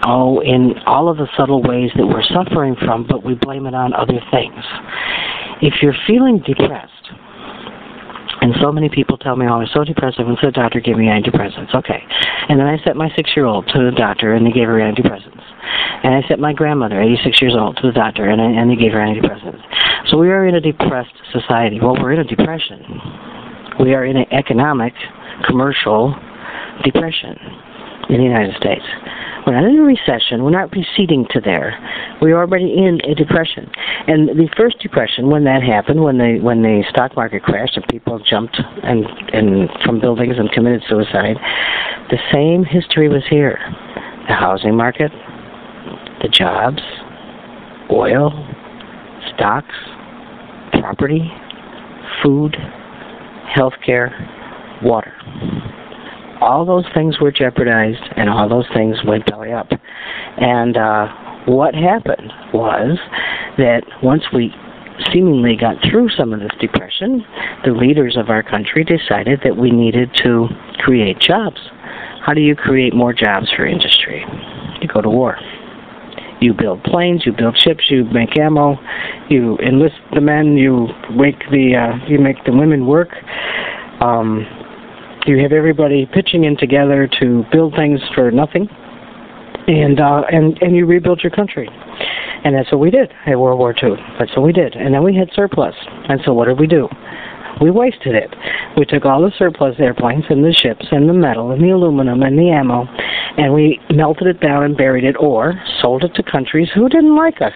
oh 0.05 0.41
in 0.43 0.75
all 0.87 1.09
of 1.09 1.17
the 1.17 1.29
subtle 1.37 1.63
ways 1.63 1.91
that 1.97 2.07
we're 2.07 2.23
suffering 2.23 2.77
from 2.85 3.07
but 3.07 3.25
we 3.25 3.35
blame 3.35 3.67
it 3.67 3.75
on 3.75 3.95
other 3.95 4.21
things 4.31 4.65
if 5.63 5.75
you're 5.81 5.97
feeling 6.07 6.43
depressed 6.45 6.93
and 8.47 8.55
so 8.61 8.71
many 8.71 8.89
people 8.89 9.19
tell 9.19 9.35
me, 9.35 9.47
oh, 9.49 9.55
I'm 9.55 9.67
so 9.75 9.83
depressed, 9.83 10.21
and 10.21 10.39
so 10.41 10.51
doctor, 10.51 10.79
gave 10.79 10.97
me 10.97 11.07
antidepressants. 11.07 11.75
Okay. 11.75 12.01
And 12.49 12.61
then 12.61 12.67
I 12.67 12.79
sent 12.85 12.97
my 12.97 13.11
six-year-old 13.17 13.67
to 13.75 13.91
the 13.91 13.97
doctor, 13.97 14.35
and 14.35 14.47
they 14.47 14.53
gave 14.53 14.69
her 14.69 14.79
antidepressants. 14.79 15.43
And 16.05 16.15
I 16.15 16.23
sent 16.29 16.39
my 16.39 16.53
grandmother, 16.53 17.01
86 17.01 17.43
years 17.43 17.57
old, 17.59 17.77
to 17.79 17.89
the 17.89 17.93
doctor, 17.93 18.29
and, 18.29 18.41
I, 18.41 18.45
and 18.45 18.71
they 18.71 18.77
gave 18.77 18.93
her 18.93 18.99
antidepressants. 18.99 19.61
So 20.11 20.19
we 20.19 20.29
are 20.31 20.47
in 20.47 20.55
a 20.55 20.61
depressed 20.61 21.15
society. 21.33 21.81
Well, 21.81 21.97
we're 22.01 22.13
in 22.13 22.21
a 22.21 22.25
depression 22.25 22.85
we 23.81 23.95
are 23.95 24.05
in 24.05 24.17
an 24.17 24.27
economic, 24.33 24.95
commercial 25.47 26.15
depression 26.85 27.39
in 28.09 28.19
the 28.19 28.25
United 28.25 28.55
States. 28.57 28.85
We're 29.47 29.55
not 29.55 29.65
in 29.69 29.79
a 29.79 29.83
recession. 29.83 30.43
We're 30.43 30.51
not 30.51 30.73
receding 30.73 31.27
to 31.31 31.41
there. 31.41 31.79
We're 32.21 32.37
already 32.37 32.73
in 32.77 33.01
a 33.05 33.15
depression. 33.15 33.71
And 34.09 34.29
the 34.29 34.49
first 34.57 34.81
depression, 34.81 35.31
when 35.31 35.45
that 35.45 35.63
happened, 35.63 36.03
when 36.03 36.19
the 36.19 36.41
when 36.41 36.63
the 36.63 36.83
stock 36.91 37.15
market 37.15 37.45
crashed 37.45 37.77
and 37.77 37.87
people 37.89 38.19
jumped 38.19 38.61
and 38.83 39.07
and 39.33 39.71
from 39.85 40.01
buildings 40.01 40.35
and 40.39 40.51
committed 40.51 40.83
suicide, 40.89 41.37
the 42.11 42.19
same 42.33 42.65
history 42.65 43.09
was 43.09 43.23
here. 43.31 43.59
The 44.29 44.35
housing 44.35 44.77
market, 44.77 45.13
the 46.23 46.29
jobs, 46.29 46.83
oil, 47.91 48.33
stocks, 49.35 49.75
property, 50.73 51.31
food, 52.21 52.57
healthcare, 53.55 54.13
water. 54.83 55.13
all 56.41 56.65
those 56.65 56.85
things 56.95 57.19
were 57.21 57.33
jeopardized 57.33 58.03
and 58.17 58.29
all 58.29 58.49
those 58.49 58.67
things 58.75 58.99
went 59.05 59.27
belly 59.27 59.53
up. 59.53 59.69
And 60.39 60.77
uh, 60.77 61.09
what 61.47 61.75
happened 61.75 62.33
was 62.53 62.99
that 63.57 63.83
once 64.03 64.25
we 64.33 64.53
seemingly 65.13 65.57
got 65.57 65.77
through 65.89 66.09
some 66.11 66.33
of 66.33 66.41
this 66.41 66.53
depression, 66.61 67.25
the 67.65 67.73
leaders 67.73 68.17
of 68.17 68.31
our 68.31 68.43
country 68.43 68.85
decided 68.85 69.41
that 69.45 69.57
we 69.57 69.71
needed 69.71 70.11
to 70.23 70.49
create 70.79 71.19
jobs. 71.19 71.61
How 72.25 72.35
do 72.35 72.41
you 72.41 72.57
create 72.57 72.95
more 72.95 73.13
jobs 73.13 73.51
for 73.55 73.67
industry? 73.67 74.25
You 74.81 74.89
go 74.89 75.01
to 75.01 75.09
war. 75.09 75.39
You 76.41 76.53
build 76.53 76.83
planes, 76.85 77.25
you 77.25 77.33
build 77.33 77.57
ships, 77.59 77.85
you 77.89 78.05
make 78.05 78.39
ammo, 78.39 78.77
you 79.31 79.57
enlist 79.59 79.97
the 80.15 80.21
men, 80.21 80.57
you 80.57 80.89
make 81.15 81.39
the 81.51 81.75
uh, 81.77 82.07
you 82.07 82.19
make 82.19 82.45
the 82.45 82.53
women 82.53 82.87
work. 82.87 83.09
Um, 84.01 84.47
you 85.27 85.39
have 85.43 85.53
everybody 85.53 86.07
pitching 86.07 86.45
in 86.45 86.57
together 86.57 87.09
to 87.21 87.45
build 87.51 87.75
things 87.75 88.01
for 88.15 88.31
nothing, 88.31 88.69
and 89.67 89.99
uh, 89.99 90.23
and 90.31 90.59
and 90.61 90.77
you 90.77 90.87
rebuild 90.87 91.23
your 91.23 91.33
country. 91.33 91.69
And 92.45 92.55
that's 92.55 92.71
what 92.71 92.81
we 92.81 92.91
did 92.91 93.13
at 93.27 93.41
World 93.41 93.59
War 93.59 93.75
II. 93.75 93.97
That's 94.21 94.31
what 94.37 94.45
we 94.45 94.53
did. 94.53 94.77
And 94.77 94.95
then 94.95 95.03
we 95.03 95.17
had 95.17 95.31
surplus. 95.35 95.75
And 96.09 96.21
so 96.25 96.33
what 96.33 96.47
did 96.47 96.61
we 96.61 96.69
do? 96.69 96.89
We 97.61 97.71
wasted 97.71 98.15
it. 98.15 98.35
We 98.77 98.85
took 98.85 99.05
all 99.05 99.23
the 99.23 99.33
surplus 99.39 99.77
airplanes 99.79 100.25
and 100.29 100.45
the 100.45 100.53
ships 100.53 100.87
and 100.91 101.09
the 101.09 101.15
metal 101.15 101.53
and 101.53 101.63
the 101.63 101.71
aluminum 101.71 102.23
and 102.23 102.39
the 102.39 102.51
ammo 102.51 102.87
and 103.37 103.53
we 103.53 103.81
melted 103.91 104.27
it 104.27 104.41
down 104.41 104.65
and 104.65 104.77
buried 104.77 105.05
it 105.05 105.17
or 105.19 105.55
sold 105.81 106.05
it 106.05 106.15
to 106.15 106.23
countries 106.23 106.69
who 106.75 106.89
didn't 106.89 107.17
like 107.17 107.41
us 107.41 107.53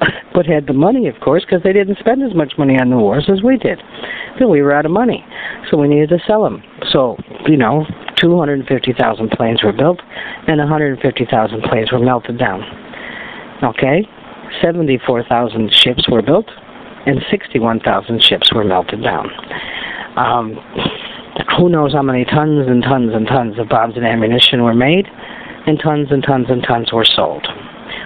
but 0.34 0.46
had 0.46 0.66
the 0.66 0.72
money, 0.72 1.08
of 1.08 1.20
course, 1.20 1.44
because 1.44 1.62
they 1.62 1.72
didn't 1.72 1.98
spend 1.98 2.22
as 2.22 2.34
much 2.34 2.54
money 2.58 2.78
on 2.80 2.90
the 2.90 2.96
wars 2.96 3.28
as 3.30 3.42
we 3.42 3.56
did. 3.56 3.80
Then 4.38 4.48
we 4.48 4.62
were 4.62 4.72
out 4.72 4.86
of 4.86 4.92
money, 4.92 5.24
so 5.70 5.76
we 5.76 5.88
needed 5.88 6.08
to 6.10 6.18
sell 6.26 6.42
them. 6.42 6.62
So, 6.90 7.16
you 7.46 7.56
know, 7.56 7.84
250,000 8.20 9.30
planes 9.30 9.62
were 9.62 9.72
built, 9.72 10.00
and 10.46 10.58
150,000 10.58 11.62
planes 11.62 11.92
were 11.92 11.98
melted 11.98 12.38
down. 12.38 12.62
Okay? 13.62 14.08
74,000 14.62 15.70
ships 15.74 16.08
were 16.08 16.22
built, 16.22 16.46
and 17.06 17.20
61,000 17.30 18.22
ships 18.22 18.52
were 18.52 18.64
melted 18.64 19.02
down. 19.02 19.30
Um, 20.16 20.54
who 21.56 21.68
knows 21.68 21.92
how 21.92 22.02
many 22.02 22.24
tons 22.24 22.66
and 22.66 22.82
tons 22.82 23.12
and 23.14 23.26
tons 23.26 23.58
of 23.58 23.68
bombs 23.68 23.96
and 23.96 24.04
ammunition 24.04 24.62
were 24.62 24.74
made, 24.74 25.06
and 25.66 25.78
tons 25.78 26.08
and 26.10 26.22
tons 26.22 26.46
and 26.48 26.62
tons 26.62 26.92
were 26.92 27.04
sold. 27.04 27.46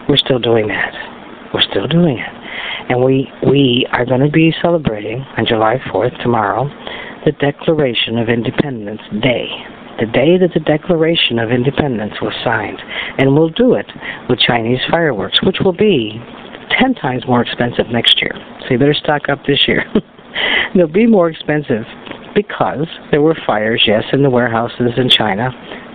We're 0.08 0.16
still 0.16 0.38
doing 0.38 0.68
that. 0.68 0.92
We're 1.52 1.62
still 1.62 1.86
doing 1.86 2.18
it. 2.18 2.90
And 2.90 3.02
we, 3.02 3.30
we 3.46 3.86
are 3.92 4.04
going 4.04 4.20
to 4.20 4.30
be 4.30 4.54
celebrating 4.60 5.20
on 5.38 5.46
July 5.46 5.78
4th, 5.86 6.20
tomorrow, 6.22 6.68
the 7.24 7.32
Declaration 7.32 8.18
of 8.18 8.28
Independence 8.28 9.00
Day 9.22 9.48
the 9.98 10.06
day 10.06 10.36
that 10.38 10.52
the 10.52 10.60
Declaration 10.60 11.38
of 11.38 11.50
Independence 11.50 12.14
was 12.20 12.34
signed. 12.42 12.82
And 13.18 13.34
we'll 13.34 13.50
do 13.50 13.74
it 13.74 13.86
with 14.28 14.40
Chinese 14.40 14.80
fireworks, 14.90 15.40
which 15.42 15.58
will 15.64 15.72
be 15.72 16.20
10 16.78 16.94
times 16.94 17.26
more 17.26 17.42
expensive 17.42 17.86
next 17.88 18.20
year. 18.20 18.32
So 18.62 18.70
you 18.70 18.78
better 18.78 18.94
stock 18.94 19.28
up 19.28 19.38
this 19.46 19.66
year. 19.66 19.84
They'll 20.74 20.88
be 20.88 21.06
more 21.06 21.30
expensive 21.30 21.84
because 22.34 22.86
there 23.10 23.22
were 23.22 23.36
fires, 23.46 23.84
yes, 23.86 24.02
in 24.12 24.22
the 24.22 24.30
warehouses 24.30 24.92
in 24.96 25.08
China. 25.08 25.50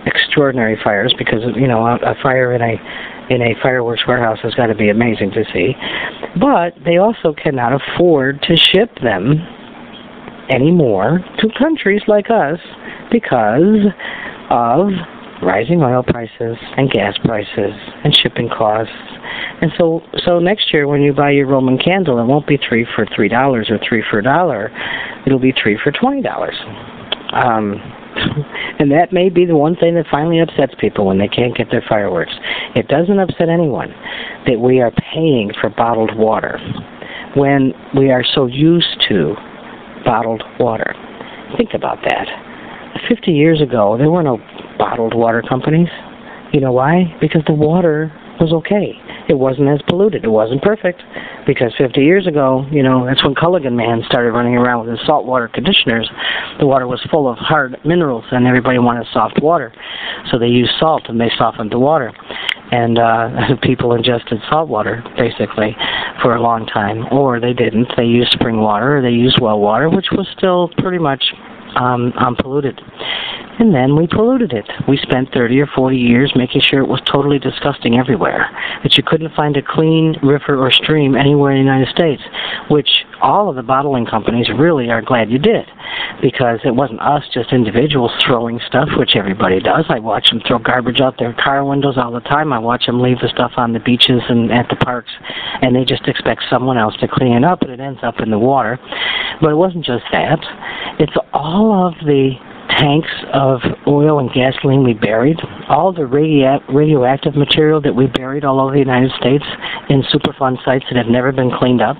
Extraordinary 0.06 0.78
fires 0.82 1.14
because, 1.18 1.40
you 1.56 1.68
know, 1.68 1.84
a, 1.86 1.96
a 1.96 2.14
fire 2.22 2.54
in 2.54 2.62
a 2.62 2.76
in 3.30 3.42
a 3.42 3.54
fireworks 3.62 4.02
warehouse 4.08 4.38
has 4.42 4.54
got 4.54 4.66
to 4.66 4.74
be 4.74 4.88
amazing 4.88 5.30
to 5.30 5.44
see. 5.52 5.74
But 6.40 6.74
they 6.84 6.96
also 6.96 7.32
cannot 7.32 7.72
afford 7.72 8.42
to 8.42 8.56
ship 8.56 8.90
them 9.02 9.34
anymore 10.50 11.20
to 11.38 11.48
countries 11.56 12.02
like 12.08 12.28
us 12.28 12.58
because 13.12 13.86
of 14.50 14.88
rising 15.42 15.82
oil 15.82 16.02
prices 16.02 16.56
and 16.76 16.90
gas 16.90 17.16
prices 17.24 17.72
and 18.04 18.14
shipping 18.22 18.48
costs. 18.48 18.92
And 19.60 19.72
so, 19.78 20.02
so 20.24 20.38
next 20.38 20.72
year 20.72 20.86
when 20.86 21.02
you 21.02 21.12
buy 21.12 21.30
your 21.30 21.46
Roman 21.46 21.78
candle, 21.78 22.18
it 22.18 22.24
won't 22.24 22.46
be 22.46 22.58
three 22.68 22.86
for 22.94 23.06
three 23.14 23.28
dollars 23.28 23.70
or 23.70 23.78
three 23.86 24.02
for 24.10 24.18
a 24.18 24.22
dollar. 24.22 24.70
It'll 25.26 25.38
be 25.38 25.52
three 25.52 25.78
for 25.82 25.92
twenty 25.92 26.22
dollars. 26.22 26.56
Um, 27.32 27.76
and 28.78 28.90
that 28.90 29.12
may 29.12 29.28
be 29.28 29.46
the 29.46 29.56
one 29.56 29.76
thing 29.76 29.94
that 29.94 30.06
finally 30.10 30.40
upsets 30.40 30.74
people 30.78 31.06
when 31.06 31.18
they 31.18 31.28
can't 31.28 31.56
get 31.56 31.70
their 31.70 31.84
fireworks. 31.88 32.32
It 32.74 32.88
doesn't 32.88 33.18
upset 33.18 33.48
anyone 33.48 33.94
that 34.46 34.58
we 34.58 34.80
are 34.80 34.90
paying 35.12 35.52
for 35.60 35.70
bottled 35.70 36.16
water 36.16 36.58
when 37.36 37.72
we 37.96 38.10
are 38.10 38.24
so 38.24 38.46
used 38.46 39.06
to 39.08 39.34
bottled 40.04 40.42
water. 40.58 40.94
Think 41.56 41.74
about 41.74 41.98
that 42.02 42.26
50 43.08 43.32
years 43.32 43.60
ago, 43.60 43.96
there 43.96 44.10
were 44.10 44.22
no 44.22 44.38
bottled 44.80 45.14
water 45.14 45.42
companies. 45.46 45.88
You 46.52 46.60
know 46.60 46.72
why? 46.72 47.14
Because 47.20 47.42
the 47.46 47.52
water 47.52 48.10
was 48.40 48.52
okay. 48.52 48.96
It 49.28 49.34
wasn't 49.34 49.68
as 49.68 49.80
polluted. 49.86 50.24
It 50.24 50.30
wasn't 50.30 50.62
perfect. 50.62 51.02
Because 51.46 51.72
50 51.76 52.00
years 52.00 52.26
ago, 52.26 52.66
you 52.72 52.82
know, 52.82 53.04
that's 53.06 53.22
when 53.22 53.34
Culligan 53.34 53.76
Man 53.76 54.02
started 54.06 54.32
running 54.32 54.56
around 54.56 54.86
with 54.86 54.98
his 54.98 55.06
saltwater 55.06 55.46
conditioners. 55.46 56.10
The 56.58 56.66
water 56.66 56.86
was 56.86 57.06
full 57.10 57.28
of 57.28 57.36
hard 57.36 57.76
minerals, 57.84 58.24
and 58.32 58.46
everybody 58.46 58.78
wanted 58.78 59.06
soft 59.12 59.40
water. 59.42 59.72
So 60.30 60.38
they 60.38 60.48
used 60.48 60.72
salt, 60.80 61.02
and 61.08 61.20
they 61.20 61.30
softened 61.36 61.70
the 61.70 61.78
water. 61.78 62.12
And 62.72 62.98
uh, 62.98 63.56
people 63.62 63.92
ingested 63.94 64.40
salt 64.48 64.68
water, 64.68 65.04
basically, 65.16 65.76
for 66.22 66.34
a 66.34 66.40
long 66.40 66.66
time. 66.66 67.06
Or 67.12 67.38
they 67.38 67.52
didn't. 67.52 67.88
They 67.96 68.04
used 68.04 68.32
spring 68.32 68.60
water, 68.60 68.98
or 68.98 69.02
they 69.02 69.10
used 69.10 69.38
well 69.40 69.60
water, 69.60 69.90
which 69.90 70.08
was 70.12 70.26
still 70.36 70.70
pretty 70.78 70.98
much 70.98 71.22
um, 71.76 72.12
unpolluted. 72.16 72.80
And 73.58 73.74
then 73.74 73.94
we 73.94 74.06
polluted 74.06 74.52
it. 74.52 74.70
We 74.88 74.96
spent 74.96 75.32
30 75.32 75.60
or 75.60 75.66
40 75.66 75.96
years 75.96 76.32
making 76.34 76.62
sure 76.62 76.80
it 76.80 76.88
was 76.88 77.02
totally 77.04 77.38
disgusting 77.38 77.98
everywhere, 77.98 78.48
that 78.82 78.96
you 78.96 79.02
couldn't 79.02 79.34
find 79.34 79.56
a 79.56 79.62
clean 79.62 80.16
river 80.22 80.56
or 80.56 80.70
stream 80.70 81.14
anywhere 81.14 81.52
in 81.52 81.58
the 81.58 81.70
United 81.70 81.88
States, 81.94 82.22
which 82.70 83.04
all 83.20 83.48
of 83.48 83.56
the 83.56 83.62
bottling 83.62 84.06
companies 84.06 84.48
really 84.48 84.90
are 84.90 85.02
glad 85.02 85.30
you 85.30 85.38
did, 85.38 85.66
because 86.20 86.60
it 86.64 86.74
wasn't 86.74 87.00
us, 87.00 87.24
just 87.32 87.52
individuals 87.52 88.12
throwing 88.24 88.60
stuff, 88.66 88.88
which 88.96 89.16
everybody 89.16 89.60
does. 89.60 89.84
I 89.88 89.98
watch 89.98 90.30
them 90.30 90.40
throw 90.46 90.58
garbage 90.58 91.00
out 91.00 91.18
their 91.18 91.32
car 91.34 91.64
windows 91.64 91.96
all 91.96 92.12
the 92.12 92.20
time. 92.20 92.52
I 92.52 92.58
watch 92.58 92.86
them 92.86 93.00
leave 93.00 93.18
the 93.20 93.28
stuff 93.28 93.52
on 93.56 93.72
the 93.72 93.80
beaches 93.80 94.22
and 94.28 94.52
at 94.52 94.68
the 94.68 94.76
parks, 94.76 95.12
and 95.62 95.74
they 95.74 95.84
just 95.84 96.08
expect 96.08 96.42
someone 96.50 96.78
else 96.78 96.96
to 96.98 97.08
clean 97.08 97.32
it 97.32 97.44
up, 97.44 97.62
and 97.62 97.70
it 97.70 97.80
ends 97.80 98.00
up 98.02 98.20
in 98.20 98.30
the 98.30 98.38
water. 98.38 98.78
But 99.40 99.50
it 99.50 99.56
wasn't 99.56 99.84
just 99.84 100.04
that. 100.12 100.38
It's 100.98 101.16
all 101.32 101.86
of 101.86 101.94
the 102.04 102.34
tanks 102.80 103.10
of 103.34 103.60
oil 103.86 104.18
and 104.18 104.32
gasoline 104.32 104.82
we 104.82 104.94
buried, 104.94 105.36
all 105.68 105.92
the 105.92 106.06
radio- 106.06 106.60
radioactive 106.72 107.36
material 107.36 107.80
that 107.80 107.94
we 107.94 108.06
buried 108.06 108.44
all 108.44 108.58
over 108.58 108.72
the 108.72 108.78
United 108.78 109.12
States 109.20 109.44
in 109.88 110.02
Superfund 110.08 110.64
sites 110.64 110.86
that 110.88 110.96
have 110.96 111.12
never 111.12 111.30
been 111.30 111.50
cleaned 111.52 111.82
up. 111.82 111.96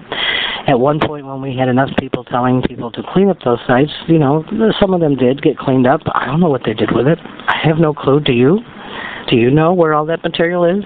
At 0.66 0.80
one 0.80 0.99
point, 0.99 1.26
when 1.26 1.42
we 1.42 1.54
had 1.56 1.68
enough 1.68 1.90
people 1.99 2.25
telling 2.25 2.62
people 2.62 2.90
to 2.92 3.02
clean 3.12 3.28
up 3.28 3.38
those 3.44 3.58
sites, 3.66 3.92
you 4.08 4.18
know, 4.18 4.44
some 4.80 4.94
of 4.94 5.00
them 5.00 5.16
did 5.16 5.42
get 5.42 5.58
cleaned 5.58 5.87
up. 5.87 6.00
I 6.14 6.26
don't 6.26 6.40
know 6.40 6.50
what 6.50 6.62
they 6.64 6.75
did 6.75 6.92
with 6.92 7.06
it. 7.06 7.18
I 7.20 7.60
have 7.62 7.78
no 7.78 7.92
clue. 7.92 8.20
Do 8.20 8.32
you? 8.32 8.60
Do 9.28 9.37
you 9.37 9.50
know 9.50 9.72
where 9.75 9.94
all 9.94 10.06
that 10.06 10.22
material 10.22 10.64
is? 10.64 10.84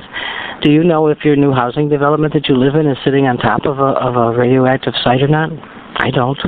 Do 0.62 0.70
you 0.70 0.82
know 0.82 1.06
if 1.08 1.24
your 1.24 1.36
new 1.36 1.52
housing 1.52 1.88
development 1.88 2.34
that 2.34 2.48
you 2.48 2.56
live 2.56 2.74
in 2.74 2.86
is 2.86 2.98
sitting 3.04 3.26
on 3.26 3.36
top 3.38 3.64
of 3.64 3.78
a 3.78 3.94
of 4.00 4.16
a 4.16 4.36
radioactive 4.36 4.94
site 5.02 5.22
or 5.22 5.28
not? 5.28 5.50
I 5.96 6.10
don't. 6.10 6.38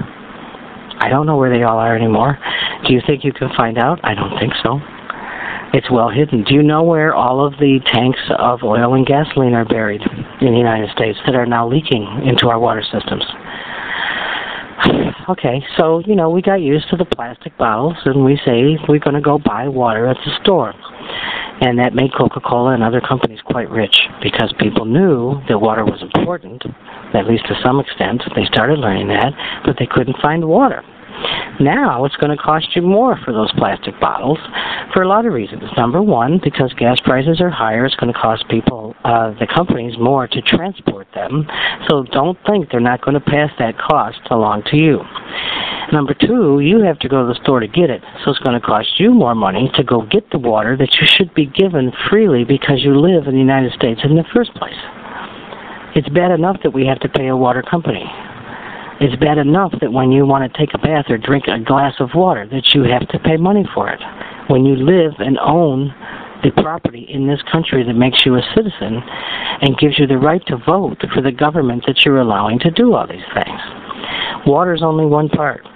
I 0.99 1.09
don't 1.09 1.27
know 1.27 1.37
where 1.37 1.51
they 1.51 1.63
all 1.63 1.79
are 1.79 1.97
anymore. 1.97 2.39
Do 2.87 2.93
you 2.93 3.01
think 3.07 3.25
you 3.25 3.33
can 3.33 3.49
find 3.57 3.79
out? 3.79 4.01
I 4.03 4.15
don't 4.15 4.39
think 4.39 4.53
so. 4.63 4.81
It's 5.73 5.91
well 5.91 6.09
hidden. 6.09 6.45
Do 6.45 6.55
you 6.55 6.63
know 6.63 6.83
where 6.83 7.15
all 7.15 7.45
of 7.45 7.53
the 7.59 7.81
tanks 7.87 8.21
of 8.39 8.63
oil 8.63 8.95
and 8.95 9.05
gasoline 9.05 9.53
are 9.55 9.65
buried 9.65 10.01
in 10.41 10.53
the 10.53 10.59
United 10.59 10.91
States 10.91 11.19
that 11.27 11.35
are 11.35 11.47
now 11.47 11.69
leaking 11.69 12.23
into 12.25 12.49
our 12.49 12.59
water 12.59 12.83
systems? 12.83 13.25
Okay, 15.29 15.61
so, 15.77 15.99
you 16.07 16.15
know, 16.15 16.31
we 16.31 16.41
got 16.41 16.61
used 16.61 16.89
to 16.91 16.97
the 16.97 17.05
plastic 17.05 17.59
bottles 17.59 17.97
and 18.05 18.25
we 18.25 18.39
say 18.47 18.79
we're 18.89 19.01
going 19.01 19.17
to 19.17 19.21
go 19.21 19.39
buy 19.39 19.67
water 19.67 20.07
at 20.07 20.17
the 20.25 20.31
store. 20.41 20.73
And 21.61 21.79
that 21.79 21.95
made 21.95 22.13
Coca-Cola 22.15 22.75
and 22.75 22.83
other 22.83 23.01
companies 23.01 23.41
quite 23.45 23.71
rich 23.71 23.97
because 24.23 24.53
people 24.59 24.85
knew 24.85 25.41
that 25.49 25.59
water 25.59 25.85
was 25.85 26.03
important, 26.03 26.65
at 27.15 27.27
least 27.27 27.47
to 27.47 27.55
some 27.63 27.81
extent. 27.81 28.23
They 28.35 28.45
started 28.45 28.79
learning 28.79 29.09
that, 29.09 29.33
but 29.65 29.77
they 29.79 29.87
couldn't 29.87 30.17
find 30.21 30.47
water. 30.47 30.85
Now 31.61 32.05
it's 32.05 32.17
going 32.17 32.37
to 32.37 32.43
cost 32.43 32.77
you 32.77 32.83
more 32.83 33.19
for 33.25 33.33
those 33.33 33.51
plastic 33.57 33.99
bottles 34.01 34.39
for 34.93 35.03
a 35.03 35.09
lot 35.09 35.25
of 35.25 35.33
reasons. 35.33 35.63
Number 35.77 36.03
one, 36.03 36.39
because 36.43 36.73
gas 36.75 37.01
prices 37.01 37.41
are 37.41 37.51
higher, 37.51 37.87
it's 37.87 37.95
going 37.97 38.13
to 38.13 38.19
cost 38.19 38.45
people, 38.49 38.95
uh, 39.05 39.33
the 39.39 39.47
companies, 39.47 39.95
more 39.99 40.27
to 40.29 40.43
transport 40.43 41.07
them. 41.15 41.47
So 41.89 42.05
don't 42.13 42.39
think 42.47 42.71
they're 42.71 42.81
not 42.81 43.01
going 43.01 43.15
to 43.15 43.21
pass 43.21 43.51
that 43.59 43.79
cost 43.79 44.21
along 44.31 44.65
to 44.71 44.77
you. 44.77 45.01
Number 45.93 46.15
two, 46.15 46.61
you 46.61 46.83
have 46.83 46.99
to 47.01 47.09
go 47.09 47.27
to 47.27 47.33
the 47.33 47.39
store 47.43 47.61
to 47.61 47.69
get 47.69 47.91
it, 47.91 48.03
so 48.25 48.33
it's 48.33 48.41
going 48.41 48.61
to 48.61 48.67
cost 48.67 48.99
you 48.99 49.15
more 49.15 49.35
money 49.35 49.71
to 49.77 49.85
go 49.85 50.03
get 50.03 50.29
the 50.31 50.39
water 50.39 50.77
that 50.77 50.95
you 51.01 51.07
should 51.07 51.33
be 51.33 51.47
given 51.47 51.93
freely 52.11 52.45
because 52.45 52.83
you 52.83 52.99
live 52.99 53.29
in 53.29 53.35
the 53.35 53.41
United 53.41 53.73
States 53.73 54.01
in 54.03 54.17
the 54.17 54.25
first 54.35 54.53
place. 54.55 54.77
It's 55.95 56.09
bad 56.11 56.33
enough 56.33 56.59
that 56.65 56.75
we 56.75 56.87
have 56.87 57.01
to 57.01 57.09
pay 57.09 57.29
a 57.29 57.37
water 57.37 57.63
company. 57.63 58.05
It's 58.99 59.17
bad 59.21 59.37
enough 59.37 59.73
that 59.81 59.93
when 59.93 60.11
you 60.11 60.25
want 60.25 60.51
to 60.51 60.59
take 60.59 60.73
a 60.73 60.79
bath 60.79 61.07
or 61.11 61.19
drink 61.19 61.45
a 61.49 61.59
glass 61.59 61.95
of 62.01 62.11
water 62.15 62.47
that 62.51 62.75
you 62.75 62.85
have 62.85 63.07
to 63.09 63.19
pay 63.19 63.37
money 63.37 63.65
for 63.75 63.91
it. 63.91 64.01
when 64.49 64.65
you 64.65 64.77
live 64.77 65.13
and 65.19 65.39
own 65.39 65.93
the 66.45 66.51
property 66.63 67.07
in 67.09 67.27
this 67.27 67.41
country 67.51 67.83
that 67.83 67.95
makes 67.95 68.25
you 68.25 68.37
a 68.37 68.43
citizen 68.55 69.03
and 69.61 69.77
gives 69.79 69.99
you 69.99 70.07
the 70.07 70.19
right 70.19 70.45
to 70.47 70.57
vote 70.57 71.03
for 71.13 71.21
the 71.21 71.33
government 71.33 71.83
that 71.87 72.05
you're 72.05 72.19
allowing 72.19 72.59
to 72.61 72.71
do 72.71 72.95
all 72.95 73.07
these 73.07 73.27
things. 73.35 73.61
Water 74.47 74.73
is 74.73 74.83
only 74.83 75.05
one 75.05 75.29
part. 75.29 75.67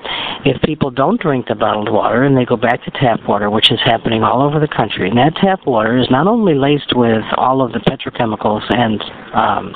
If 0.45 0.63
people 0.63 0.91
don't 0.91 1.21
drink 1.21 1.49
the 1.49 1.55
bottled 1.55 1.93
water 1.93 2.23
and 2.23 2.37
they 2.37 2.45
go 2.45 2.57
back 2.57 2.85
to 2.85 2.91
tap 2.93 3.21
water, 3.29 3.51
which 3.51 3.73
is 3.73 3.81
happening 3.85 4.23
all 4.23 4.41
over 4.41 4.61
the 4.61 4.69
country, 4.69 5.09
and 5.09 5.19
that 5.19 5.35
tap 5.37 5.67
water 5.67 5.99
is 5.99 6.09
not 6.11 6.27
only 6.27 6.55
laced 6.55 6.95
with 6.95 7.25
all 7.37 7.61
of 7.63 7.73
the 7.73 7.81
petrochemicals 7.81 8.63
and 8.73 9.03
um, 9.35 9.75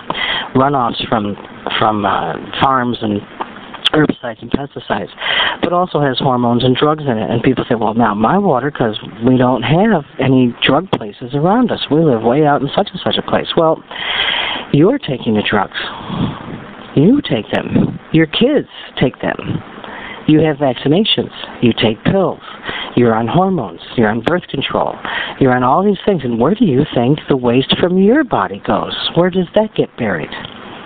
runoffs 0.54 1.06
from 1.08 1.36
from 1.78 2.06
uh, 2.06 2.34
farms 2.62 2.98
and 3.02 3.20
herbicides 3.94 4.42
and 4.42 4.50
pesticides, 4.50 5.10
but 5.62 5.72
also 5.72 6.00
has 6.00 6.18
hormones 6.18 6.64
and 6.64 6.76
drugs 6.76 7.04
in 7.04 7.16
it. 7.16 7.30
And 7.30 7.42
people 7.42 7.64
say, 7.68 7.76
well, 7.76 7.94
now 7.94 8.14
my 8.14 8.36
water, 8.36 8.70
because 8.70 8.98
we 9.26 9.36
don't 9.36 9.62
have 9.62 10.04
any 10.18 10.54
drug 10.62 10.90
places 10.90 11.34
around 11.34 11.70
us. 11.70 11.86
We 11.90 12.02
live 12.04 12.22
way 12.22 12.44
out 12.44 12.60
in 12.60 12.68
such 12.74 12.88
and 12.90 13.00
such 13.02 13.16
a 13.16 13.22
place. 13.22 13.48
Well, 13.56 13.82
you're 14.72 14.98
taking 14.98 15.34
the 15.34 15.42
drugs. 15.48 15.78
You 16.96 17.20
take 17.22 17.50
them. 17.52 17.98
Your 18.12 18.26
kids 18.26 18.68
take 19.00 19.20
them. 19.20 19.38
You 20.26 20.40
have 20.40 20.56
vaccinations. 20.56 21.32
You 21.62 21.72
take 21.72 22.02
pills. 22.04 22.40
You're 22.96 23.14
on 23.14 23.26
hormones. 23.26 23.80
You're 23.96 24.08
on 24.08 24.22
birth 24.22 24.46
control. 24.48 24.94
You're 25.40 25.54
on 25.54 25.62
all 25.62 25.84
these 25.84 25.98
things. 26.06 26.22
And 26.24 26.38
where 26.38 26.54
do 26.54 26.64
you 26.64 26.84
think 26.94 27.18
the 27.28 27.36
waste 27.36 27.74
from 27.78 27.98
your 27.98 28.24
body 28.24 28.62
goes? 28.66 28.96
Where 29.16 29.30
does 29.30 29.46
that 29.54 29.74
get 29.74 29.94
buried? 29.96 30.30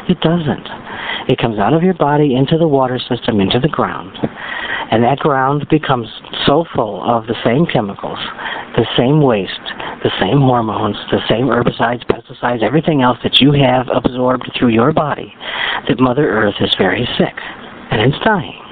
It 0.08 0.20
doesn't. 0.20 0.66
It 1.28 1.38
comes 1.38 1.58
out 1.58 1.74
of 1.74 1.82
your 1.82 1.94
body 1.94 2.34
into 2.34 2.56
the 2.56 2.66
water 2.66 2.98
system, 2.98 3.40
into 3.40 3.60
the 3.60 3.68
ground. 3.68 4.16
And 4.90 5.04
that 5.04 5.18
ground 5.18 5.68
becomes 5.68 6.08
so 6.46 6.64
full 6.74 7.02
of 7.04 7.26
the 7.26 7.36
same 7.44 7.66
chemicals, 7.66 8.18
the 8.76 8.86
same 8.96 9.20
waste, 9.20 9.60
the 10.02 10.10
same 10.18 10.40
hormones, 10.40 10.96
the 11.10 11.20
same 11.28 11.46
herbicides, 11.46 12.06
pesticides, 12.06 12.62
everything 12.62 13.02
else 13.02 13.18
that 13.22 13.40
you 13.40 13.52
have 13.52 13.88
absorbed 13.94 14.50
through 14.58 14.68
your 14.68 14.92
body, 14.92 15.34
that 15.86 16.00
Mother 16.00 16.26
Earth 16.26 16.56
is 16.60 16.74
very 16.78 17.06
sick 17.18 17.34
and 17.90 18.00
it's 18.00 18.24
dying. 18.24 18.67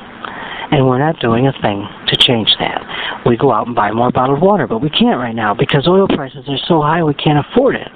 And 0.70 0.87
we're 0.87 0.99
not 0.99 1.20
doing 1.20 1.46
a 1.46 1.52
thing 1.62 1.87
to 2.08 2.16
change 2.16 2.54
that. 2.58 3.23
We 3.25 3.37
go 3.37 3.52
out 3.52 3.66
and 3.66 3.75
buy 3.75 3.92
more 3.92 4.11
bottled 4.11 4.40
water, 4.40 4.66
but 4.66 4.80
we 4.80 4.90
can't 4.90 5.18
right 5.18 5.35
now 5.35 5.54
because 5.54 5.87
oil 5.87 6.08
prices 6.08 6.44
are 6.49 6.58
so 6.66 6.82
high 6.82 7.02
we 7.02 7.14
can't 7.14 7.44
afford 7.46 7.76
it. 7.76 7.88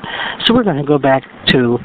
So 0.44 0.54
we're 0.54 0.64
going 0.64 0.76
to 0.76 0.84
go 0.84 0.98
back 0.98 1.24
to 1.48 1.78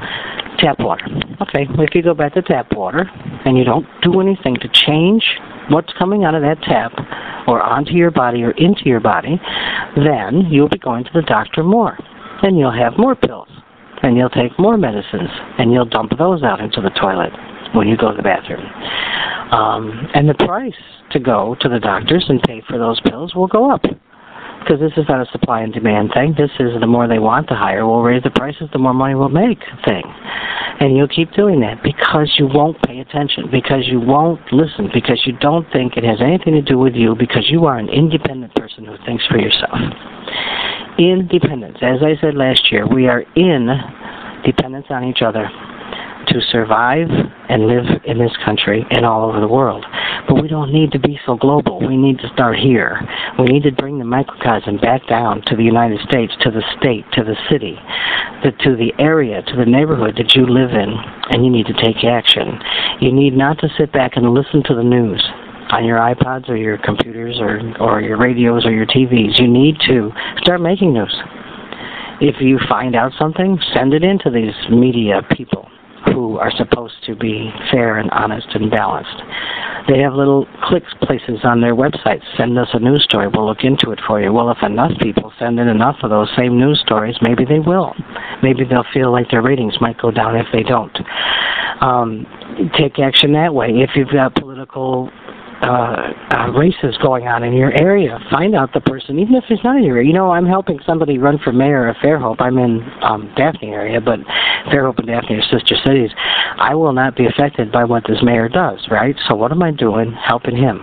tap 0.58 0.80
water. 0.80 1.06
Okay, 1.42 1.68
if 1.70 1.96
you 1.96 2.02
go 2.02 2.14
back 2.14 2.34
to 2.36 2.42
tap 2.42 2.72
water 2.74 3.10
and 3.46 3.58
you 3.58 3.64
don't 3.64 3.86
do 4.02 4.22
anything 4.22 4.56
to 4.56 4.70
change 4.70 5.24
what's 5.70 5.92
coming 5.98 6.24
out 6.24 6.36
of 6.36 6.42
that 6.42 6.62
tap 6.62 6.92
or 7.48 7.62
onto 7.62 7.92
your 7.92 8.12
body 8.12 8.44
or 8.44 8.52
into 8.52 8.86
your 8.86 9.00
body, 9.00 9.40
then 9.96 10.46
you'll 10.50 10.70
be 10.70 10.78
going 10.78 11.04
to 11.04 11.12
the 11.14 11.22
doctor 11.24 11.64
more. 11.64 11.98
And 12.44 12.58
you'll 12.58 12.72
have 12.72 12.94
more 12.98 13.16
pills. 13.16 13.50
And 14.04 14.18
you'll 14.18 14.30
take 14.30 14.58
more 14.60 14.78
medicines. 14.78 15.30
And 15.58 15.72
you'll 15.72 15.86
dump 15.86 16.12
those 16.18 16.44
out 16.44 16.60
into 16.60 16.82
the 16.82 16.92
toilet 16.92 17.32
when 17.74 17.88
you 17.88 17.98
go 17.98 18.12
to 18.12 18.18
the 18.18 18.24
bathroom. 18.24 18.66
Um, 19.56 20.10
and 20.14 20.28
the 20.28 20.34
price 20.34 20.74
to 21.12 21.20
go 21.20 21.56
to 21.62 21.70
the 21.70 21.80
doctors 21.80 22.26
and 22.28 22.42
pay 22.44 22.62
for 22.68 22.78
those 22.78 23.00
pills 23.02 23.34
will 23.36 23.48
go 23.48 23.72
up 23.72 23.84
because 24.60 24.82
this 24.82 24.92
is 24.98 25.08
not 25.08 25.26
a 25.26 25.32
supply 25.32 25.62
and 25.62 25.72
demand 25.72 26.12
thing. 26.14 26.34
This 26.38 26.50
is 26.60 26.78
the 26.80 26.88
more 26.88 27.08
they 27.08 27.20
want, 27.20 27.48
the 27.48 27.56
higher 27.56 27.86
we'll 27.86 28.02
raise 28.02 28.24
the 28.24 28.32
prices, 28.32 28.68
the 28.74 28.80
more 28.80 28.94
money 28.94 29.16
we'll 29.16 29.30
make 29.30 29.60
thing. 29.86 30.04
And 30.80 30.98
you'll 30.98 31.08
keep 31.08 31.32
doing 31.34 31.62
that 31.62 31.84
because 31.84 32.36
you 32.38 32.48
won't 32.48 32.82
pay 32.82 33.00
attention, 33.00 33.50
because 33.50 33.88
you 33.88 34.02
won't 34.02 34.42
listen, 34.52 34.90
because 34.94 35.22
you 35.26 35.38
don't 35.38 35.72
think 35.72 35.96
it 35.96 36.04
has 36.04 36.20
anything 36.20 36.54
to 36.54 36.62
do 36.62 36.78
with 36.78 36.96
you, 36.96 37.16
because 37.16 37.50
you 37.50 37.66
are 37.66 37.78
an 37.78 37.88
independent 37.90 38.56
person 38.56 38.84
who 38.86 38.98
thinks 39.06 39.26
for 39.28 39.38
yourself. 39.38 39.78
Independence. 40.98 41.78
As 41.82 42.02
I 42.02 42.20
said 42.20 42.36
last 42.36 42.72
year, 42.72 42.88
we 42.88 43.08
are 43.08 43.22
in 43.36 43.70
dependence 44.44 44.88
on 44.90 45.06
each 45.06 45.22
other 45.22 45.50
to 46.28 46.42
survive 46.52 47.10
and 47.50 47.68
live 47.68 47.86
in 48.06 48.18
this 48.18 48.36
country 48.44 48.86
and 48.92 49.06
all 49.06 49.28
over 49.28 49.40
the 49.40 49.48
world. 49.48 49.86
But 50.28 50.42
we 50.42 50.48
don't 50.48 50.72
need 50.72 50.92
to 50.94 51.00
be 51.00 51.20
so 51.26 51.36
global. 51.36 51.80
We 51.80 51.98
need 51.98 52.20
to 52.20 52.30
start 52.34 52.58
here. 52.58 53.00
We 53.38 53.46
need 53.46 53.64
to 53.64 53.72
bring 53.72 54.00
the 54.00 54.06
microcosm 54.06 54.78
back 54.78 55.08
down 55.08 55.44
to 55.48 55.56
the 55.56 55.64
United 55.64 56.00
States, 56.08 56.34
to 56.42 56.52
the 56.52 56.64
state, 56.78 57.06
to 57.14 57.24
the 57.24 57.36
city, 57.50 57.78
to 58.44 58.76
the 58.76 58.92
area, 59.00 59.42
to 59.44 59.56
the 59.56 59.66
neighborhood 59.66 60.16
that 60.18 60.36
you 60.36 60.46
live 60.46 60.72
in, 60.72 60.94
and 61.30 61.46
you 61.46 61.52
need 61.52 61.68
to 61.68 61.74
take 61.74 62.04
action. 62.04 62.60
You 63.02 63.12
need 63.12 63.36
not 63.36 63.60
to 63.60 63.70
sit 63.78 63.92
back 63.92 64.16
and 64.16 64.34
listen 64.34 64.64
to 64.64 64.76
the 64.76 64.84
news 64.84 65.24
on 65.72 65.84
your 65.84 65.98
iPods 65.98 66.50
or 66.50 66.56
your 66.56 66.78
computers 66.78 67.38
or, 67.40 67.60
or 67.80 68.02
your 68.02 68.18
radios 68.18 68.66
or 68.66 68.72
your 68.72 68.86
TVs. 68.86 69.40
You 69.40 69.48
need 69.48 69.78
to 69.88 70.12
start 70.38 70.62
making 70.62 70.94
news. 70.94 71.16
If 72.22 72.40
you 72.40 72.60
find 72.70 72.96
out 72.96 73.12
something, 73.20 73.60
send 73.74 73.94
it 73.94 74.04
in 74.04 74.20
to 74.20 74.30
these 74.30 74.54
media 74.70 75.22
people 75.36 75.68
who 76.06 76.38
are 76.38 76.52
supposed 76.52 76.96
to 77.06 77.16
be 77.16 77.52
fair 77.72 77.98
and 77.98 78.10
honest 78.12 78.48
and 78.54 78.70
balanced. 78.72 79.22
They 79.88 80.00
have 80.00 80.14
little 80.14 80.48
clicks 80.64 80.94
places 81.02 81.40
on 81.44 81.62
their 81.62 81.76
websites. 81.76 82.24
Send 82.38 82.58
us 82.58 82.70
a 82.74 82.80
news 82.80 83.04
story. 83.04 83.28
We'll 83.28 83.46
look 83.46 83.64
into 83.64 83.92
it 83.92 84.00
for 84.08 84.20
you. 84.22 84.34
Well, 84.34 84.50
if 84.50 84.58
enough 84.64 84.92
people 85.00 85.32
send 85.38 85.60
in 85.60 85.68
enough 85.68 85.98
of 86.02 86.10
those 86.10 86.30
same 86.38 86.60
news 86.60 86.82
stories, 86.84 87.16
maybe 87.22 87.46
they 87.46 87.60
will. 87.60 87.94
Maybe 88.42 88.64
they'll 88.66 88.86
feel 88.94 89.12
like 89.12 89.30
their 89.30 89.44
ratings 89.44 89.76
might 89.80 90.00
go 90.02 90.12
down 90.12 90.36
if 90.36 90.48
they 90.52 90.64
don't. 90.64 90.98
Um, 91.82 92.26
take 92.78 93.00
action 93.00 93.34
that 93.34 93.54
way. 93.54 93.70
If 93.70 93.92
you've 93.96 94.12
got 94.12 94.34
political 94.36 95.12
uh, 95.62 96.12
uh, 96.32 96.52
races 96.52 96.98
going 97.02 97.28
on 97.28 97.44
in 97.44 97.54
your 97.54 97.72
area. 97.72 98.20
Find 98.30 98.56
out 98.56 98.74
the 98.74 98.82
person, 98.82 99.20
even 99.20 99.36
if 99.36 99.46
he's 99.48 99.64
not 99.64 99.78
in 99.78 99.84
your 99.84 99.96
area. 99.98 100.08
You 100.08 100.14
know, 100.14 100.32
I'm 100.32 100.46
helping 100.46 100.80
somebody 100.86 101.18
run 101.18 101.40
for 101.44 101.54
mayor 101.54 101.88
of 101.88 101.96
Fairhope. 101.98 102.42
I'm 102.42 102.58
in 102.58 102.86
um, 103.02 103.32
Daphne 103.38 103.70
area, 103.70 104.02
but 104.02 104.20
Fairhope 104.68 104.98
and 105.00 105.08
Daphne 105.08 105.38
are 105.38 105.42
sister 105.42 105.76
cities. 105.86 106.12
I 106.58 106.76
will 106.76 106.94
not 106.94 107.16
be 107.16 107.26
affected 107.26 107.72
by 107.72 107.86
what 107.86 108.04
this 108.08 108.20
mayor 108.22 108.50
does, 108.50 108.86
right? 108.92 109.16
So 109.28 109.36
what 109.36 109.52
am 109.52 109.64
I 109.64 109.72
doing 109.72 110.12
helping 110.12 110.58
him? 110.58 110.82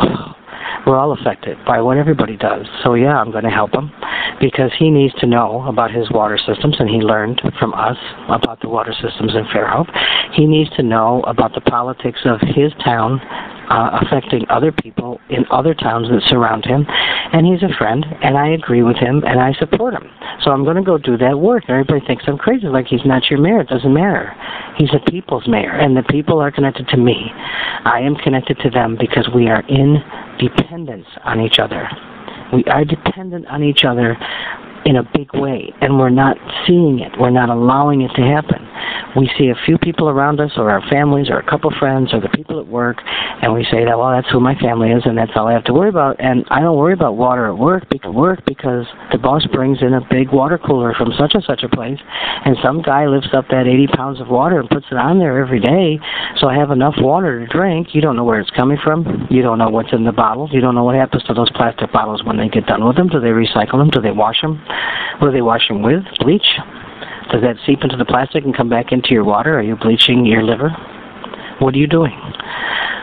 We're 0.86 0.96
all 0.96 1.12
affected 1.12 1.58
by 1.66 1.82
what 1.82 1.98
everybody 1.98 2.36
does. 2.36 2.66
So 2.82 2.94
yeah, 2.94 3.20
I'm 3.20 3.30
going 3.30 3.44
to 3.44 3.50
help 3.50 3.74
him 3.74 3.92
because 4.40 4.70
he 4.78 4.90
needs 4.90 5.14
to 5.16 5.26
know 5.26 5.62
about 5.68 5.90
his 5.90 6.10
water 6.10 6.38
systems, 6.38 6.76
and 6.78 6.88
he 6.88 6.96
learned 6.96 7.42
from 7.58 7.74
us 7.74 7.98
about 8.28 8.60
the 8.62 8.68
water 8.68 8.94
systems 8.94 9.34
in 9.34 9.44
Fairhope. 9.54 9.90
He 10.32 10.46
needs 10.46 10.70
to 10.76 10.82
know 10.82 11.22
about 11.26 11.54
the 11.54 11.60
politics 11.60 12.20
of 12.24 12.40
his 12.40 12.72
town 12.82 13.20
uh, 13.70 14.00
affecting 14.02 14.44
other 14.50 14.72
people 14.72 15.20
in 15.30 15.46
other 15.50 15.74
towns 15.74 16.08
that 16.08 16.22
surround 16.26 16.64
him. 16.66 16.84
And 17.32 17.46
he's 17.46 17.62
a 17.62 17.72
friend, 17.78 18.04
and 18.22 18.36
I 18.36 18.48
agree 18.50 18.82
with 18.82 18.96
him, 18.96 19.22
and 19.24 19.40
I 19.40 19.52
support 19.54 19.94
him. 19.94 20.10
So 20.42 20.50
I'm 20.50 20.64
going 20.64 20.76
to 20.76 20.82
go 20.82 20.98
do 20.98 21.16
that 21.18 21.38
work. 21.38 21.64
Everybody 21.68 22.04
thinks 22.04 22.24
I'm 22.26 22.36
crazy, 22.36 22.66
like 22.66 22.86
he's 22.86 23.04
not 23.04 23.30
your 23.30 23.40
mayor. 23.40 23.60
It 23.60 23.68
doesn't 23.68 23.94
matter. 23.94 24.34
He's 24.76 24.90
a 24.92 25.10
people's 25.10 25.46
mayor, 25.46 25.72
and 25.72 25.96
the 25.96 26.02
people 26.02 26.40
are 26.40 26.50
connected 26.50 26.88
to 26.88 26.96
me. 26.96 27.30
I 27.84 28.00
am 28.00 28.16
connected 28.16 28.58
to 28.58 28.70
them 28.70 28.96
because 28.98 29.28
we 29.34 29.48
are 29.48 29.62
in 29.68 30.02
dependence 30.38 31.06
on 31.24 31.40
each 31.40 31.58
other. 31.58 31.88
We 32.52 32.64
are 32.64 32.84
dependent 32.84 33.46
on 33.46 33.62
each 33.62 33.84
other 33.84 34.16
in 34.84 34.96
a 34.96 35.02
big 35.14 35.32
way, 35.34 35.72
and 35.80 35.98
we're 35.98 36.10
not 36.10 36.36
seeing 36.66 37.00
it. 37.00 37.12
We're 37.18 37.30
not 37.30 37.48
allowing 37.48 38.02
it 38.02 38.10
to 38.16 38.22
happen. 38.22 38.66
We 39.16 39.30
see 39.38 39.48
a 39.48 39.56
few 39.66 39.76
people 39.78 40.08
around 40.08 40.40
us, 40.40 40.52
or 40.56 40.70
our 40.70 40.82
families, 40.88 41.28
or 41.30 41.38
a 41.38 41.48
couple 41.48 41.70
friends, 41.78 42.14
or 42.14 42.20
the 42.20 42.28
people 42.28 42.60
at 42.60 42.66
work, 42.66 42.98
and 43.42 43.52
we 43.52 43.64
say 43.64 43.84
that, 43.84 43.98
well, 43.98 44.10
that's 44.10 44.30
who 44.30 44.40
my 44.40 44.54
family 44.56 44.90
is, 44.90 45.02
and 45.04 45.18
that's 45.18 45.32
all 45.34 45.48
I 45.48 45.52
have 45.52 45.64
to 45.64 45.72
worry 45.72 45.88
about. 45.88 46.16
And 46.20 46.44
I 46.50 46.60
don't 46.60 46.76
worry 46.76 46.92
about 46.92 47.16
water 47.16 47.46
at 47.46 47.58
work, 47.58 47.88
because 47.90 48.14
work 48.14 48.44
because 48.46 48.86
the 49.12 49.18
boss 49.18 49.44
brings 49.46 49.82
in 49.82 49.94
a 49.94 50.00
big 50.10 50.30
water 50.30 50.58
cooler 50.58 50.94
from 50.94 51.12
such 51.18 51.34
and 51.34 51.44
such 51.44 51.62
a 51.62 51.68
place, 51.68 51.98
and 52.44 52.56
some 52.62 52.82
guy 52.82 53.06
lifts 53.06 53.30
up 53.32 53.46
that 53.48 53.66
80 53.66 53.88
pounds 53.88 54.20
of 54.20 54.28
water 54.28 54.60
and 54.60 54.68
puts 54.68 54.86
it 54.90 54.96
on 54.96 55.18
there 55.18 55.42
every 55.42 55.60
day, 55.60 55.98
so 56.36 56.48
I 56.48 56.54
have 56.54 56.70
enough 56.70 56.94
water 56.98 57.40
to 57.40 57.46
drink. 57.46 57.94
You 57.94 58.00
don't 58.00 58.16
know 58.16 58.24
where 58.24 58.40
it's 58.40 58.50
coming 58.50 58.78
from. 58.82 59.26
You 59.30 59.42
don't 59.42 59.58
know 59.58 59.68
what's 59.68 59.92
in 59.92 60.04
the 60.04 60.12
bottles. 60.12 60.50
You 60.52 60.60
don't 60.60 60.74
know 60.74 60.84
what 60.84 60.94
happens 60.94 61.24
to 61.24 61.34
those 61.34 61.50
plastic 61.50 61.92
bottles 61.92 62.22
when 62.24 62.36
they 62.36 62.48
get 62.48 62.66
done 62.66 62.86
with 62.86 62.96
them. 62.96 63.08
Do 63.08 63.20
they 63.20 63.28
recycle 63.28 63.78
them? 63.78 63.90
Do 63.90 64.00
they 64.00 64.12
wash 64.12 64.40
them? 64.40 64.62
What 65.18 65.28
do 65.28 65.32
they 65.32 65.42
wash 65.42 65.68
them 65.68 65.82
with? 65.82 66.04
Bleach? 66.20 66.56
Does 67.32 67.42
that 67.42 67.56
seep 67.66 67.82
into 67.82 67.96
the 67.96 68.04
plastic 68.04 68.44
and 68.44 68.56
come 68.56 68.68
back 68.68 68.90
into 68.90 69.10
your 69.10 69.24
water? 69.24 69.58
Are 69.58 69.62
you 69.62 69.76
bleaching 69.76 70.26
your 70.26 70.42
liver? 70.42 70.70
What 71.60 71.74
are 71.74 71.78
you 71.78 71.86
doing? 71.86 72.18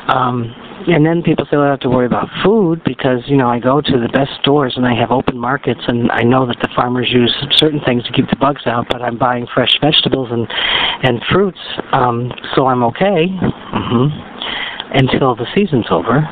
Um, 0.07 0.53
and 0.87 1.05
then 1.05 1.21
people 1.21 1.45
say, 1.45 1.57
well, 1.57 1.67
I 1.67 1.71
have 1.71 1.79
to 1.81 1.89
worry 1.89 2.05
about 2.05 2.29
food 2.43 2.81
because, 2.85 3.19
you 3.27 3.35
know, 3.35 3.49
I 3.49 3.59
go 3.59 3.81
to 3.81 3.99
the 3.99 4.09
best 4.09 4.31
stores 4.41 4.73
and 4.77 4.85
I 4.85 4.95
have 4.95 5.11
open 5.11 5.37
markets 5.37 5.81
and 5.87 6.11
I 6.11 6.23
know 6.23 6.45
that 6.47 6.57
the 6.61 6.69
farmers 6.75 7.09
use 7.11 7.33
certain 7.51 7.81
things 7.85 8.03
to 8.05 8.11
keep 8.13 8.29
the 8.29 8.35
bugs 8.37 8.65
out, 8.65 8.87
but 8.89 9.01
I'm 9.01 9.17
buying 9.17 9.47
fresh 9.53 9.77
vegetables 9.81 10.29
and, 10.31 10.47
and 11.03 11.21
fruits, 11.31 11.59
um, 11.91 12.31
so 12.55 12.67
I'm 12.67 12.83
okay 12.83 13.27
mm-hmm. 13.27 14.97
until 14.97 15.35
the 15.35 15.47
season's 15.53 15.87
over 15.89 16.25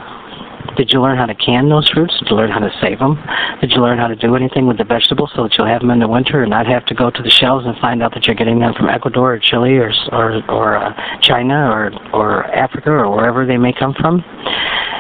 did 0.76 0.92
you 0.92 1.02
learn 1.02 1.18
how 1.18 1.26
to 1.26 1.36
can 1.36 1.70
those 1.70 1.90
fruits? 1.90 2.14
Did 2.20 2.30
you 2.30 2.36
learn 2.36 2.52
how 2.52 2.60
to 2.60 2.72
save 2.82 3.00
them? 3.00 3.18
Did 3.62 3.72
you 3.72 3.82
learn 3.82 3.98
how 3.98 4.08
to 4.08 4.16
do 4.16 4.36
anything 4.36 4.68
with 4.68 4.78
the 4.78 4.84
vegetables 4.84 5.32
so 5.36 5.44
that 5.44 5.58
you'll 5.58 5.68
have 5.68 5.82
them 5.82 5.92
in 5.92 6.00
the 6.00 6.08
winter 6.08 6.42
and 6.42 6.50
not 6.50 6.68
have 6.68 6.86
to 6.88 6.96
go 6.96 7.10
to 7.10 7.22
the 7.22 7.30
shelves 7.30 7.66
and 7.66 7.78
find 7.78 8.04
out 8.04 8.14
that 8.14 8.28
you're 8.28 8.36
getting 8.36 8.60
them 8.60 8.74
from 8.74 8.90
Ecuador 8.90 9.36
or 9.36 9.40
Chile 9.40 9.78
or 9.78 9.92
or, 10.12 10.44
or 10.50 10.78
uh, 10.78 10.94
China 11.22 11.70
or 11.70 11.92
or 12.14 12.46
Africa 12.56 12.90
or 12.90 13.10
wherever 13.16 13.46
they 13.46 13.58
may 13.58 13.74
come 13.74 13.94
from? 14.00 14.24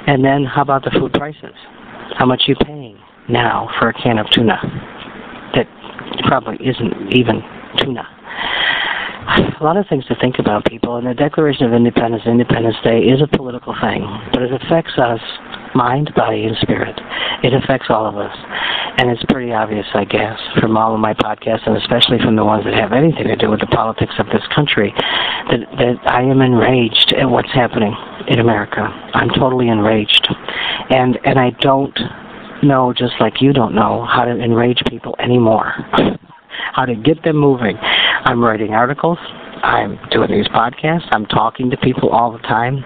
And 0.07 0.23
then 0.23 0.45
how 0.45 0.61
about 0.61 0.83
the 0.83 0.91
food 0.91 1.13
prices? 1.13 1.55
How 2.17 2.25
much 2.25 2.43
are 2.47 2.51
you 2.51 2.55
paying? 2.63 2.99
now 3.29 3.69
for 3.79 3.89
a 3.89 3.93
can 3.93 4.17
of 4.17 4.29
tuna 4.29 4.59
that 5.55 5.67
probably 6.27 6.57
isn't 6.65 7.13
even 7.13 7.41
tuna. 7.77 8.07
A 9.59 9.63
lot 9.63 9.77
of 9.77 9.87
things 9.87 10.05
to 10.05 10.15
think 10.21 10.37
about, 10.37 10.65
people, 10.65 10.97
and 10.97 11.07
the 11.07 11.13
Declaration 11.13 11.65
of 11.65 11.73
Independence, 11.73 12.23
Independence 12.27 12.75
Day, 12.83 12.99
is 12.99 13.21
a 13.21 13.37
political 13.37 13.73
thing, 13.81 14.05
but 14.31 14.43
it 14.43 14.53
affects 14.53 14.93
us 14.99 15.19
mind, 15.75 16.13
body, 16.15 16.45
and 16.45 16.57
spirit. 16.57 16.99
It 17.43 17.53
affects 17.53 17.87
all 17.89 18.05
of 18.05 18.17
us. 18.17 18.35
And 18.97 19.09
it's 19.09 19.23
pretty 19.27 19.51
obvious, 19.51 19.85
I 19.93 20.05
guess, 20.05 20.39
from 20.59 20.77
all 20.77 20.93
of 20.93 20.99
my 20.99 21.13
podcasts, 21.13 21.67
and 21.67 21.75
especially 21.77 22.17
from 22.19 22.35
the 22.35 22.45
ones 22.45 22.63
that 22.65 22.73
have 22.73 22.93
anything 22.93 23.27
to 23.27 23.35
do 23.35 23.49
with 23.49 23.59
the 23.59 23.67
politics 23.67 24.15
of 24.19 24.27
this 24.27 24.43
country, 24.53 24.93
that, 25.51 25.59
that 25.77 25.95
I 26.05 26.21
am 26.21 26.41
enraged 26.41 27.13
at 27.19 27.29
what's 27.29 27.51
happening 27.51 27.93
in 28.27 28.39
America. 28.39 28.81
I'm 29.13 29.29
totally 29.29 29.67
enraged. 29.67 30.27
And, 30.89 31.19
and 31.25 31.37
I 31.37 31.51
don't 31.59 31.97
know, 32.63 32.93
just 32.93 33.13
like 33.19 33.41
you 33.41 33.53
don't 33.53 33.75
know, 33.75 34.05
how 34.05 34.25
to 34.25 34.31
enrage 34.31 34.81
people 34.87 35.15
anymore. 35.19 35.73
how 36.73 36.85
to 36.85 36.95
get 36.95 37.23
them 37.23 37.37
moving. 37.37 37.77
I'm 37.79 38.43
writing 38.43 38.73
articles. 38.73 39.17
I'm 39.65 39.97
doing 40.11 40.29
these 40.29 40.47
podcasts. 40.47 41.07
I'm 41.11 41.25
talking 41.25 41.71
to 41.71 41.77
people 41.77 42.09
all 42.09 42.31
the 42.31 42.39
time. 42.39 42.83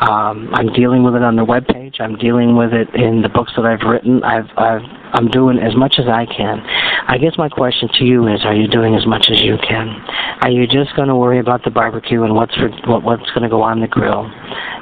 Um, 0.00 0.48
I'm 0.54 0.72
dealing 0.72 1.04
with 1.04 1.14
it 1.14 1.22
on 1.22 1.36
the 1.36 1.44
web 1.44 1.66
page. 1.66 1.96
I'm 2.00 2.16
dealing 2.16 2.56
with 2.56 2.72
it 2.72 2.88
in 2.94 3.20
the 3.20 3.28
books 3.28 3.52
that 3.56 3.66
I've 3.66 3.86
written. 3.86 4.24
I've, 4.24 4.48
I've, 4.56 4.82
I'm 5.12 5.28
doing 5.28 5.58
as 5.58 5.76
much 5.76 5.96
as 5.98 6.06
I 6.08 6.24
can. 6.24 6.64
I 7.06 7.18
guess 7.18 7.36
my 7.36 7.48
question 7.48 7.88
to 7.98 8.04
you 8.04 8.26
is: 8.28 8.44
Are 8.44 8.54
you 8.54 8.66
doing 8.66 8.94
as 8.94 9.06
much 9.06 9.28
as 9.30 9.40
you 9.42 9.56
can? 9.68 9.88
Are 10.40 10.50
you 10.50 10.66
just 10.66 10.96
going 10.96 11.08
to 11.08 11.16
worry 11.16 11.38
about 11.38 11.62
the 11.62 11.70
barbecue 11.70 12.22
and 12.22 12.34
what's 12.34 12.54
for, 12.54 12.68
what, 12.86 13.02
what's 13.02 13.30
going 13.30 13.42
to 13.42 13.48
go 13.48 13.62
on 13.62 13.80
the 13.80 13.86
grill, 13.86 14.24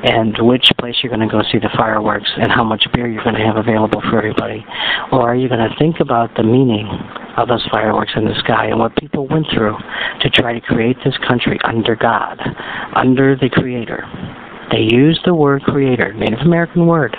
and 0.04 0.36
which 0.40 0.70
place 0.78 0.96
you're 1.02 1.10
going 1.14 1.26
to 1.26 1.30
go 1.30 1.42
see 1.50 1.58
the 1.58 1.70
fireworks, 1.76 2.30
and 2.36 2.50
how 2.50 2.62
much 2.64 2.86
beer 2.92 3.08
you're 3.08 3.24
going 3.24 3.34
to 3.34 3.44
have 3.44 3.56
available 3.56 4.00
for 4.02 4.18
everybody, 4.18 4.64
or 5.10 5.28
are 5.28 5.34
you 5.34 5.48
going 5.48 5.60
to 5.60 5.74
think 5.78 6.00
about 6.00 6.34
the 6.36 6.42
meaning 6.42 6.86
of 7.36 7.48
those 7.48 7.66
fireworks 7.70 8.12
in 8.16 8.24
the 8.24 8.34
sky 8.38 8.66
and 8.66 8.78
what 8.78 8.94
people 8.96 9.26
went 9.26 9.46
through 9.52 9.76
to 10.20 10.30
try 10.30 10.52
to 10.52 10.60
create 10.60 10.96
this 11.04 11.16
country 11.26 11.58
under 11.64 11.96
God, 11.96 12.40
under 12.94 13.36
the 13.36 13.50
Creator? 13.50 14.06
They 14.70 14.80
use 14.80 15.20
the 15.26 15.34
word 15.34 15.62
creator, 15.64 16.14
Native 16.14 16.40
American 16.40 16.86
word. 16.86 17.14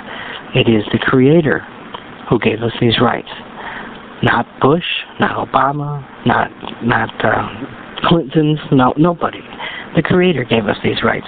It 0.56 0.68
is 0.68 0.84
the 0.92 1.00
creator 1.00 1.60
who 2.30 2.40
gave 2.40 2.64
us 2.64 2.72
these 2.82 3.00
rights. 3.00 3.30
Not 4.24 4.48
Bush, 4.62 4.86
not 5.20 5.36
Obama, 5.36 6.02
not 6.26 6.50
not 6.82 7.10
uh, 7.24 7.50
Clinton's, 8.08 8.60
no 8.72 8.94
nobody. 8.96 9.42
The 9.96 10.02
Creator 10.02 10.46
gave 10.46 10.66
us 10.66 10.78
these 10.84 11.04
rights. 11.04 11.28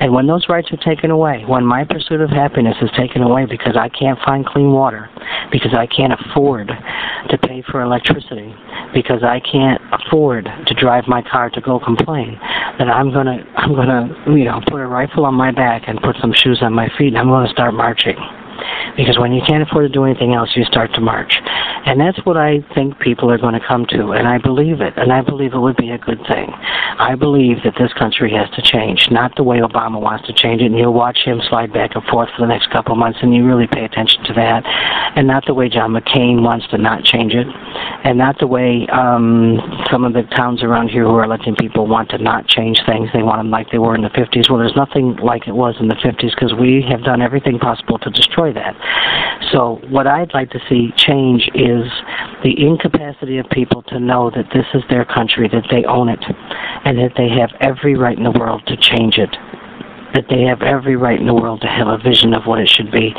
And 0.00 0.12
when 0.12 0.26
those 0.26 0.46
rights 0.48 0.68
are 0.72 0.76
taken 0.78 1.10
away, 1.10 1.44
when 1.46 1.64
my 1.64 1.84
pursuit 1.84 2.20
of 2.20 2.30
happiness 2.30 2.76
is 2.80 2.90
taken 2.96 3.22
away 3.22 3.46
because 3.46 3.76
I 3.76 3.88
can't 3.88 4.18
find 4.24 4.46
clean 4.46 4.72
water, 4.72 5.10
because 5.50 5.74
I 5.74 5.86
can't 5.86 6.12
afford 6.12 6.68
to 6.68 7.38
pay 7.38 7.62
for 7.70 7.82
electricity, 7.82 8.54
because 8.94 9.22
I 9.22 9.40
can't 9.40 9.82
afford 9.92 10.48
to 10.66 10.74
drive 10.74 11.04
my 11.08 11.22
car 11.22 11.50
to 11.50 11.60
go 11.60 11.80
complain, 11.80 12.38
then 12.78 12.88
I'm 12.88 13.12
gonna 13.12 13.44
I'm 13.56 13.74
gonna 13.74 14.24
you 14.28 14.44
know 14.44 14.60
put 14.68 14.80
a 14.80 14.86
rifle 14.86 15.26
on 15.26 15.34
my 15.34 15.50
back 15.50 15.82
and 15.88 16.00
put 16.00 16.16
some 16.20 16.32
shoes 16.32 16.60
on 16.62 16.72
my 16.72 16.88
feet 16.96 17.08
and 17.08 17.18
I'm 17.18 17.28
gonna 17.28 17.50
start 17.50 17.74
marching. 17.74 18.16
Because 18.96 19.18
when 19.18 19.32
you 19.32 19.42
can't 19.46 19.62
afford 19.62 19.84
to 19.84 19.88
do 19.88 20.04
anything 20.04 20.34
else, 20.34 20.50
you 20.56 20.64
start 20.64 20.92
to 20.94 21.00
march. 21.00 21.38
And 21.86 22.00
that's 22.00 22.18
what 22.24 22.36
I 22.36 22.64
think 22.74 22.98
people 22.98 23.30
are 23.30 23.38
going 23.38 23.54
to 23.54 23.66
come 23.66 23.86
to, 23.90 24.12
and 24.12 24.26
I 24.26 24.38
believe 24.38 24.80
it, 24.80 24.94
and 24.96 25.12
I 25.12 25.22
believe 25.22 25.54
it 25.54 25.58
would 25.58 25.76
be 25.76 25.90
a 25.90 25.98
good 25.98 26.18
thing. 26.26 26.50
I 26.98 27.14
believe 27.14 27.58
that 27.64 27.74
this 27.78 27.92
country 27.92 28.32
has 28.32 28.48
to 28.56 28.62
change, 28.62 29.08
not 29.10 29.36
the 29.36 29.44
way 29.44 29.58
Obama 29.58 30.00
wants 30.00 30.26
to 30.26 30.32
change 30.32 30.62
it, 30.62 30.66
and 30.66 30.78
you'll 30.78 30.94
watch 30.94 31.18
him 31.24 31.40
slide 31.48 31.72
back 31.72 31.94
and 31.94 32.04
forth 32.04 32.28
for 32.34 32.42
the 32.42 32.48
next 32.48 32.70
couple 32.70 32.92
of 32.92 32.98
months, 32.98 33.18
and 33.22 33.34
you 33.34 33.46
really 33.46 33.66
pay 33.66 33.84
attention 33.84 34.24
to 34.24 34.32
that, 34.34 34.64
and 35.14 35.26
not 35.26 35.44
the 35.46 35.54
way 35.54 35.68
John 35.68 35.92
McCain 35.92 36.42
wants 36.42 36.66
to 36.68 36.78
not 36.78 37.04
change 37.04 37.34
it, 37.34 37.46
and 38.04 38.18
not 38.18 38.38
the 38.40 38.46
way 38.46 38.86
um, 38.90 39.60
some 39.90 40.04
of 40.04 40.12
the 40.12 40.22
towns 40.34 40.62
around 40.62 40.88
here 40.88 41.04
who 41.04 41.14
are 41.14 41.24
electing 41.24 41.54
people 41.54 41.86
want 41.86 42.10
to 42.10 42.18
not 42.18 42.48
change 42.48 42.80
things. 42.86 43.10
They 43.12 43.22
want 43.22 43.38
them 43.38 43.50
like 43.50 43.70
they 43.70 43.78
were 43.78 43.94
in 43.94 44.02
the 44.02 44.10
50s. 44.10 44.50
Well, 44.50 44.58
there's 44.58 44.76
nothing 44.76 45.16
like 45.16 45.46
it 45.46 45.54
was 45.54 45.76
in 45.78 45.88
the 45.88 45.94
50s 45.94 46.34
because 46.34 46.54
we 46.54 46.84
have 46.88 47.04
done 47.04 47.22
everything 47.22 47.58
possible 47.58 47.98
to 48.00 48.10
destroy 48.10 48.52
that. 48.56 48.74
So 49.52 49.78
what 49.88 50.06
I'd 50.06 50.34
like 50.34 50.50
to 50.50 50.60
see 50.68 50.90
change 50.96 51.48
is 51.54 51.86
the 52.42 52.54
incapacity 52.58 53.38
of 53.38 53.46
people 53.50 53.82
to 53.84 54.00
know 54.00 54.30
that 54.30 54.50
this 54.52 54.66
is 54.74 54.82
their 54.90 55.04
country, 55.04 55.48
that 55.48 55.66
they 55.70 55.84
own 55.84 56.08
it, 56.08 56.24
and 56.84 56.98
that 56.98 57.12
they 57.16 57.28
have 57.28 57.50
every 57.60 57.96
right 57.96 58.16
in 58.16 58.24
the 58.24 58.36
world 58.36 58.62
to 58.66 58.76
change 58.76 59.18
it 59.18 59.30
that 60.16 60.24
they 60.30 60.42
have 60.42 60.62
every 60.62 60.96
right 60.96 61.20
in 61.20 61.26
the 61.26 61.34
world 61.34 61.60
to 61.60 61.66
have 61.66 61.88
a 61.88 61.98
vision 61.98 62.32
of 62.32 62.46
what 62.46 62.58
it 62.58 62.68
should 62.68 62.90
be, 62.90 63.12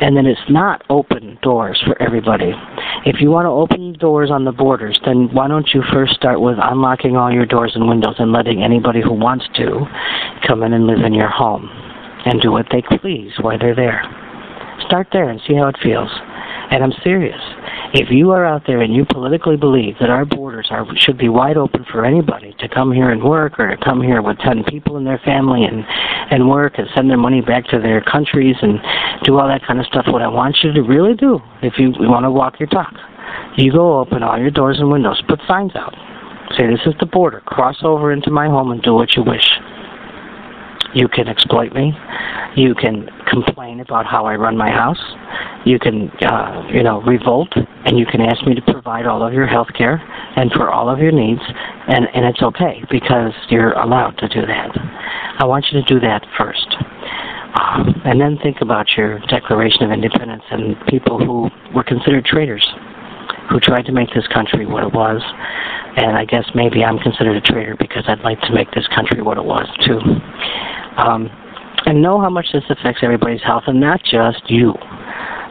and 0.00 0.16
that 0.16 0.24
it's 0.24 0.48
not 0.48 0.84
open 0.88 1.36
doors 1.42 1.82
for 1.84 2.00
everybody. 2.00 2.52
If 3.04 3.20
you 3.20 3.30
want 3.30 3.46
to 3.46 3.50
open 3.50 3.94
doors 3.94 4.30
on 4.30 4.44
the 4.44 4.52
borders, 4.52 4.98
then 5.04 5.28
why 5.32 5.48
don't 5.48 5.68
you 5.74 5.82
first 5.92 6.14
start 6.14 6.40
with 6.40 6.56
unlocking 6.62 7.16
all 7.16 7.32
your 7.32 7.44
doors 7.44 7.72
and 7.74 7.88
windows 7.88 8.16
and 8.18 8.30
letting 8.30 8.62
anybody 8.62 9.02
who 9.02 9.12
wants 9.12 9.46
to 9.56 9.84
come 10.46 10.62
in 10.62 10.72
and 10.72 10.86
live 10.86 11.00
in 11.04 11.12
your 11.12 11.28
home 11.28 11.68
and 12.24 12.40
do 12.40 12.52
what 12.52 12.66
they 12.70 12.82
please 12.98 13.32
while 13.40 13.58
they're 13.58 13.74
there. 13.74 14.23
Start 14.86 15.08
there 15.12 15.28
and 15.28 15.40
see 15.46 15.54
how 15.54 15.68
it 15.68 15.76
feels. 15.82 16.10
And 16.70 16.82
I'm 16.82 16.92
serious. 17.02 17.40
If 17.92 18.10
you 18.10 18.30
are 18.32 18.44
out 18.44 18.62
there 18.66 18.80
and 18.80 18.92
you 18.92 19.04
politically 19.04 19.56
believe 19.56 19.94
that 20.00 20.10
our 20.10 20.24
borders 20.24 20.68
are 20.70 20.84
should 20.96 21.16
be 21.16 21.28
wide 21.28 21.56
open 21.56 21.84
for 21.90 22.04
anybody 22.04 22.54
to 22.58 22.68
come 22.68 22.90
here 22.92 23.10
and 23.10 23.22
work 23.22 23.58
or 23.58 23.68
to 23.68 23.84
come 23.84 24.02
here 24.02 24.20
with 24.20 24.38
10 24.38 24.64
people 24.64 24.96
in 24.96 25.04
their 25.04 25.20
family 25.24 25.64
and 25.64 25.84
and 26.30 26.48
work 26.48 26.74
and 26.78 26.88
send 26.94 27.08
their 27.08 27.18
money 27.18 27.40
back 27.40 27.64
to 27.66 27.78
their 27.78 28.00
countries 28.00 28.56
and 28.62 28.80
do 29.22 29.38
all 29.38 29.46
that 29.46 29.62
kind 29.66 29.78
of 29.78 29.86
stuff, 29.86 30.06
what 30.08 30.22
I 30.22 30.28
want 30.28 30.56
you 30.62 30.72
to 30.72 30.82
really 30.82 31.14
do, 31.14 31.38
if 31.62 31.74
you 31.78 31.92
want 31.98 32.24
to 32.24 32.30
walk 32.30 32.58
your 32.58 32.68
talk, 32.68 32.92
you 33.56 33.70
go 33.70 34.00
open 34.00 34.22
all 34.22 34.38
your 34.38 34.50
doors 34.50 34.78
and 34.80 34.90
windows, 34.90 35.22
put 35.28 35.40
signs 35.46 35.76
out. 35.76 35.94
Say, 36.56 36.66
this 36.66 36.80
is 36.86 36.94
the 37.00 37.06
border. 37.06 37.40
Cross 37.46 37.78
over 37.82 38.12
into 38.12 38.30
my 38.30 38.46
home 38.46 38.70
and 38.70 38.82
do 38.82 38.94
what 38.94 39.16
you 39.16 39.22
wish. 39.22 39.46
You 40.94 41.08
can 41.08 41.28
exploit 41.28 41.72
me. 41.72 41.92
You 42.56 42.74
can 42.74 43.08
complain 43.28 43.80
about 43.80 44.06
how 44.06 44.26
I 44.26 44.36
run 44.36 44.56
my 44.56 44.70
house. 44.70 45.00
You 45.66 45.78
can, 45.78 46.08
uh, 46.22 46.68
you 46.72 46.82
know, 46.82 47.02
revolt, 47.02 47.48
and 47.84 47.98
you 47.98 48.06
can 48.06 48.20
ask 48.20 48.46
me 48.46 48.54
to 48.54 48.62
provide 48.62 49.06
all 49.06 49.26
of 49.26 49.32
your 49.32 49.46
health 49.46 49.68
care 49.76 50.00
and 50.36 50.52
for 50.52 50.70
all 50.70 50.88
of 50.88 50.98
your 50.98 51.10
needs, 51.10 51.40
and, 51.88 52.06
and 52.14 52.24
it's 52.24 52.42
okay 52.42 52.82
because 52.90 53.32
you're 53.48 53.72
allowed 53.72 54.16
to 54.18 54.28
do 54.28 54.46
that. 54.46 54.70
I 55.38 55.44
want 55.46 55.66
you 55.70 55.82
to 55.82 55.94
do 55.94 56.00
that 56.00 56.24
first. 56.38 56.76
Um, 57.54 58.00
and 58.04 58.20
then 58.20 58.38
think 58.42 58.60
about 58.60 58.96
your 58.96 59.18
Declaration 59.26 59.82
of 59.84 59.92
Independence 59.92 60.42
and 60.50 60.76
people 60.88 61.18
who 61.18 61.48
were 61.74 61.84
considered 61.84 62.24
traitors, 62.24 62.66
who 63.50 63.60
tried 63.60 63.86
to 63.86 63.92
make 63.92 64.12
this 64.14 64.26
country 64.28 64.66
what 64.66 64.84
it 64.84 64.92
was. 64.92 65.22
And 65.96 66.16
I 66.16 66.24
guess 66.24 66.44
maybe 66.54 66.84
I'm 66.84 66.98
considered 66.98 67.36
a 67.36 67.40
traitor 67.40 67.76
because 67.78 68.04
I'd 68.08 68.20
like 68.20 68.40
to 68.42 68.52
make 68.52 68.70
this 68.72 68.86
country 68.88 69.22
what 69.22 69.38
it 69.38 69.44
was, 69.44 69.68
too. 69.86 70.00
Um, 70.96 71.30
and 71.86 72.00
know 72.00 72.20
how 72.20 72.30
much 72.30 72.46
this 72.52 72.64
affects 72.70 73.00
everybody's 73.02 73.42
health, 73.42 73.64
and 73.66 73.80
not 73.80 74.00
just 74.04 74.42
you. 74.48 74.74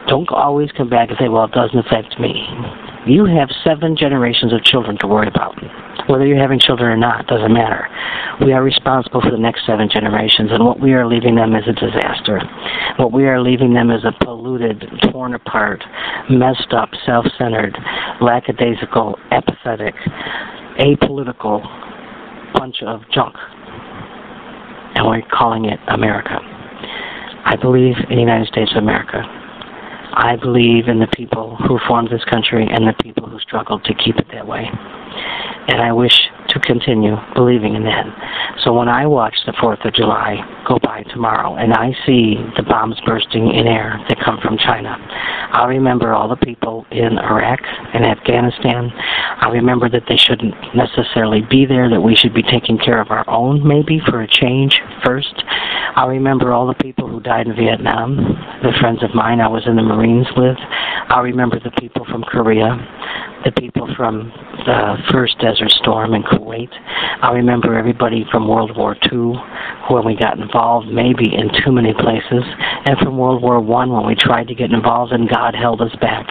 Don't 0.08 0.28
always 0.30 0.70
come 0.72 0.88
back 0.88 1.08
and 1.08 1.18
say, 1.18 1.28
well, 1.28 1.44
it 1.44 1.52
doesn't 1.52 1.78
affect 1.78 2.18
me. 2.18 2.46
You 3.06 3.24
have 3.26 3.48
seven 3.62 3.96
generations 3.96 4.52
of 4.52 4.62
children 4.64 4.98
to 5.00 5.06
worry 5.06 5.28
about. 5.28 5.54
Whether 6.08 6.26
you're 6.26 6.40
having 6.40 6.58
children 6.58 6.90
or 6.90 6.96
not 6.96 7.26
doesn't 7.26 7.52
matter. 7.52 7.88
We 8.44 8.52
are 8.52 8.62
responsible 8.62 9.20
for 9.20 9.30
the 9.30 9.38
next 9.38 9.64
seven 9.66 9.88
generations, 9.88 10.50
and 10.52 10.64
what 10.64 10.80
we 10.80 10.92
are 10.92 11.06
leaving 11.06 11.36
them 11.36 11.54
is 11.54 11.64
a 11.68 11.72
disaster. 11.72 12.42
What 12.96 13.12
we 13.12 13.24
are 13.24 13.40
leaving 13.40 13.72
them 13.72 13.90
is 13.90 14.04
a 14.04 14.12
polluted, 14.24 14.84
torn 15.10 15.34
apart, 15.34 15.82
messed 16.28 16.72
up, 16.72 16.90
self-centered, 17.06 17.76
lackadaisical, 18.20 19.18
apathetic, 19.30 19.94
apolitical 20.80 21.62
bunch 22.54 22.82
of 22.82 23.02
junk 23.12 23.34
we're 25.08 25.22
calling 25.30 25.66
it 25.66 25.78
America. 25.88 26.38
I 27.44 27.56
believe 27.56 27.96
in 28.08 28.16
the 28.16 28.20
United 28.20 28.48
States 28.48 28.72
of 28.72 28.82
America. 28.82 29.22
I 30.16 30.36
believe 30.40 30.88
in 30.88 31.00
the 31.00 31.08
people 31.08 31.56
who 31.56 31.78
formed 31.86 32.08
this 32.10 32.24
country 32.24 32.66
and 32.70 32.86
the 32.86 32.94
people 33.02 33.28
who 33.28 33.38
struggled 33.40 33.84
to 33.84 33.94
keep 33.94 34.16
it 34.16 34.26
that 34.32 34.46
way. 34.46 34.68
And 35.68 35.80
I 35.80 35.92
wish 35.92 36.30
to 36.48 36.60
continue 36.60 37.16
believing 37.34 37.74
in 37.74 37.84
that. 37.84 38.06
So 38.64 38.72
when 38.72 38.88
I 38.88 39.06
watch 39.06 39.34
the 39.46 39.52
4th 39.52 39.84
of 39.86 39.94
July 39.94 40.36
go 40.66 40.78
by 40.82 41.02
tomorrow 41.04 41.56
and 41.56 41.72
I 41.72 41.92
see 42.06 42.36
the 42.56 42.62
bombs 42.62 43.00
bursting 43.06 43.52
in 43.52 43.66
air 43.66 43.98
that 44.08 44.20
come 44.24 44.38
from 44.42 44.58
China, 44.58 44.96
I'll 45.52 45.68
remember 45.68 46.12
all 46.12 46.28
the 46.28 46.36
people 46.36 46.86
in 46.90 47.18
Iraq 47.18 47.60
and 47.92 48.04
Afghanistan. 48.04 48.92
I'll 49.40 49.52
remember 49.52 49.88
that 49.88 50.04
they 50.08 50.16
shouldn't 50.16 50.54
necessarily 50.74 51.42
be 51.42 51.66
there, 51.66 51.88
that 51.90 52.00
we 52.00 52.16
should 52.16 52.34
be 52.34 52.42
taking 52.42 52.78
care 52.78 53.00
of 53.00 53.10
our 53.10 53.28
own 53.28 53.66
maybe 53.66 54.00
for 54.08 54.22
a 54.22 54.28
change 54.28 54.80
first. 55.04 55.34
I'll 55.96 56.08
remember 56.08 56.52
all 56.52 56.66
the 56.66 56.74
people 56.74 57.08
who 57.08 57.20
died 57.20 57.46
in 57.46 57.54
Vietnam, 57.54 58.16
the 58.62 58.72
friends 58.80 59.02
of 59.02 59.14
mine 59.14 59.40
I 59.40 59.48
was 59.48 59.62
in 59.66 59.76
the 59.76 59.82
Marines 59.82 60.26
with. 60.36 60.58
I'll 61.08 61.22
remember 61.22 61.60
the 61.60 61.70
people 61.80 62.04
from 62.06 62.22
Korea, 62.24 62.74
the 63.44 63.52
people 63.52 63.88
from 63.94 64.32
the 64.64 64.96
first 65.12 65.38
Desert 65.38 65.70
Storm 65.70 66.14
in 66.14 66.22
Kuwait. 66.22 66.70
I 67.22 67.32
remember 67.32 67.76
everybody 67.76 68.24
from 68.30 68.48
World 68.48 68.76
War 68.76 68.96
II 69.12 69.34
when 69.90 70.04
we 70.06 70.16
got 70.16 70.38
involved, 70.38 70.88
maybe 70.88 71.34
in 71.34 71.50
too 71.62 71.70
many 71.70 71.92
places, 71.92 72.42
and 72.86 72.98
from 72.98 73.18
World 73.18 73.42
War 73.42 73.60
One 73.60 73.92
when 73.92 74.06
we 74.06 74.14
tried 74.14 74.48
to 74.48 74.54
get 74.54 74.72
involved 74.72 75.12
and 75.12 75.28
God 75.28 75.54
held 75.54 75.82
us 75.82 75.94
back. 76.00 76.26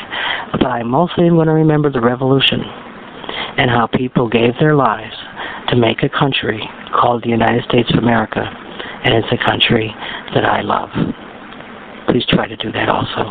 But 0.52 0.66
I 0.66 0.82
mostly 0.84 1.30
going 1.30 1.48
to 1.48 1.54
remember 1.54 1.92
the 1.92 2.02
Revolution 2.02 2.62
and 3.58 3.70
how 3.70 3.88
people 3.88 4.28
gave 4.28 4.58
their 4.60 4.76
lives 4.76 5.16
to 5.70 5.76
make 5.76 6.02
a 6.02 6.10
country 6.10 6.68
called 7.00 7.24
the 7.24 7.30
United 7.30 7.64
States 7.66 7.92
of 7.94 8.00
America, 8.00 8.42
and 9.04 9.14
it's 9.14 9.32
a 9.32 9.46
country 9.46 9.94
that 10.34 10.46
I 10.46 10.62
love. 10.62 10.90
Please 12.14 12.28
try 12.28 12.48
to 12.48 12.56
do 12.56 12.72
that 12.72 12.90
also. 12.90 13.26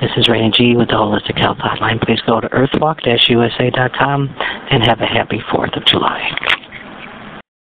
This 0.00 0.10
is 0.16 0.26
Raina 0.26 0.52
G 0.52 0.74
with 0.74 0.88
the 0.88 0.94
Holistic 0.94 1.38
Health 1.38 1.58
Hotline. 1.58 2.04
Please 2.04 2.20
go 2.26 2.40
to 2.40 2.48
earthwalk-usa.com 2.48 4.34
and 4.68 4.82
have 4.82 5.00
a 5.00 5.06
happy 5.06 5.38
4th 5.48 5.76
of 5.76 5.84
July. 5.84 6.65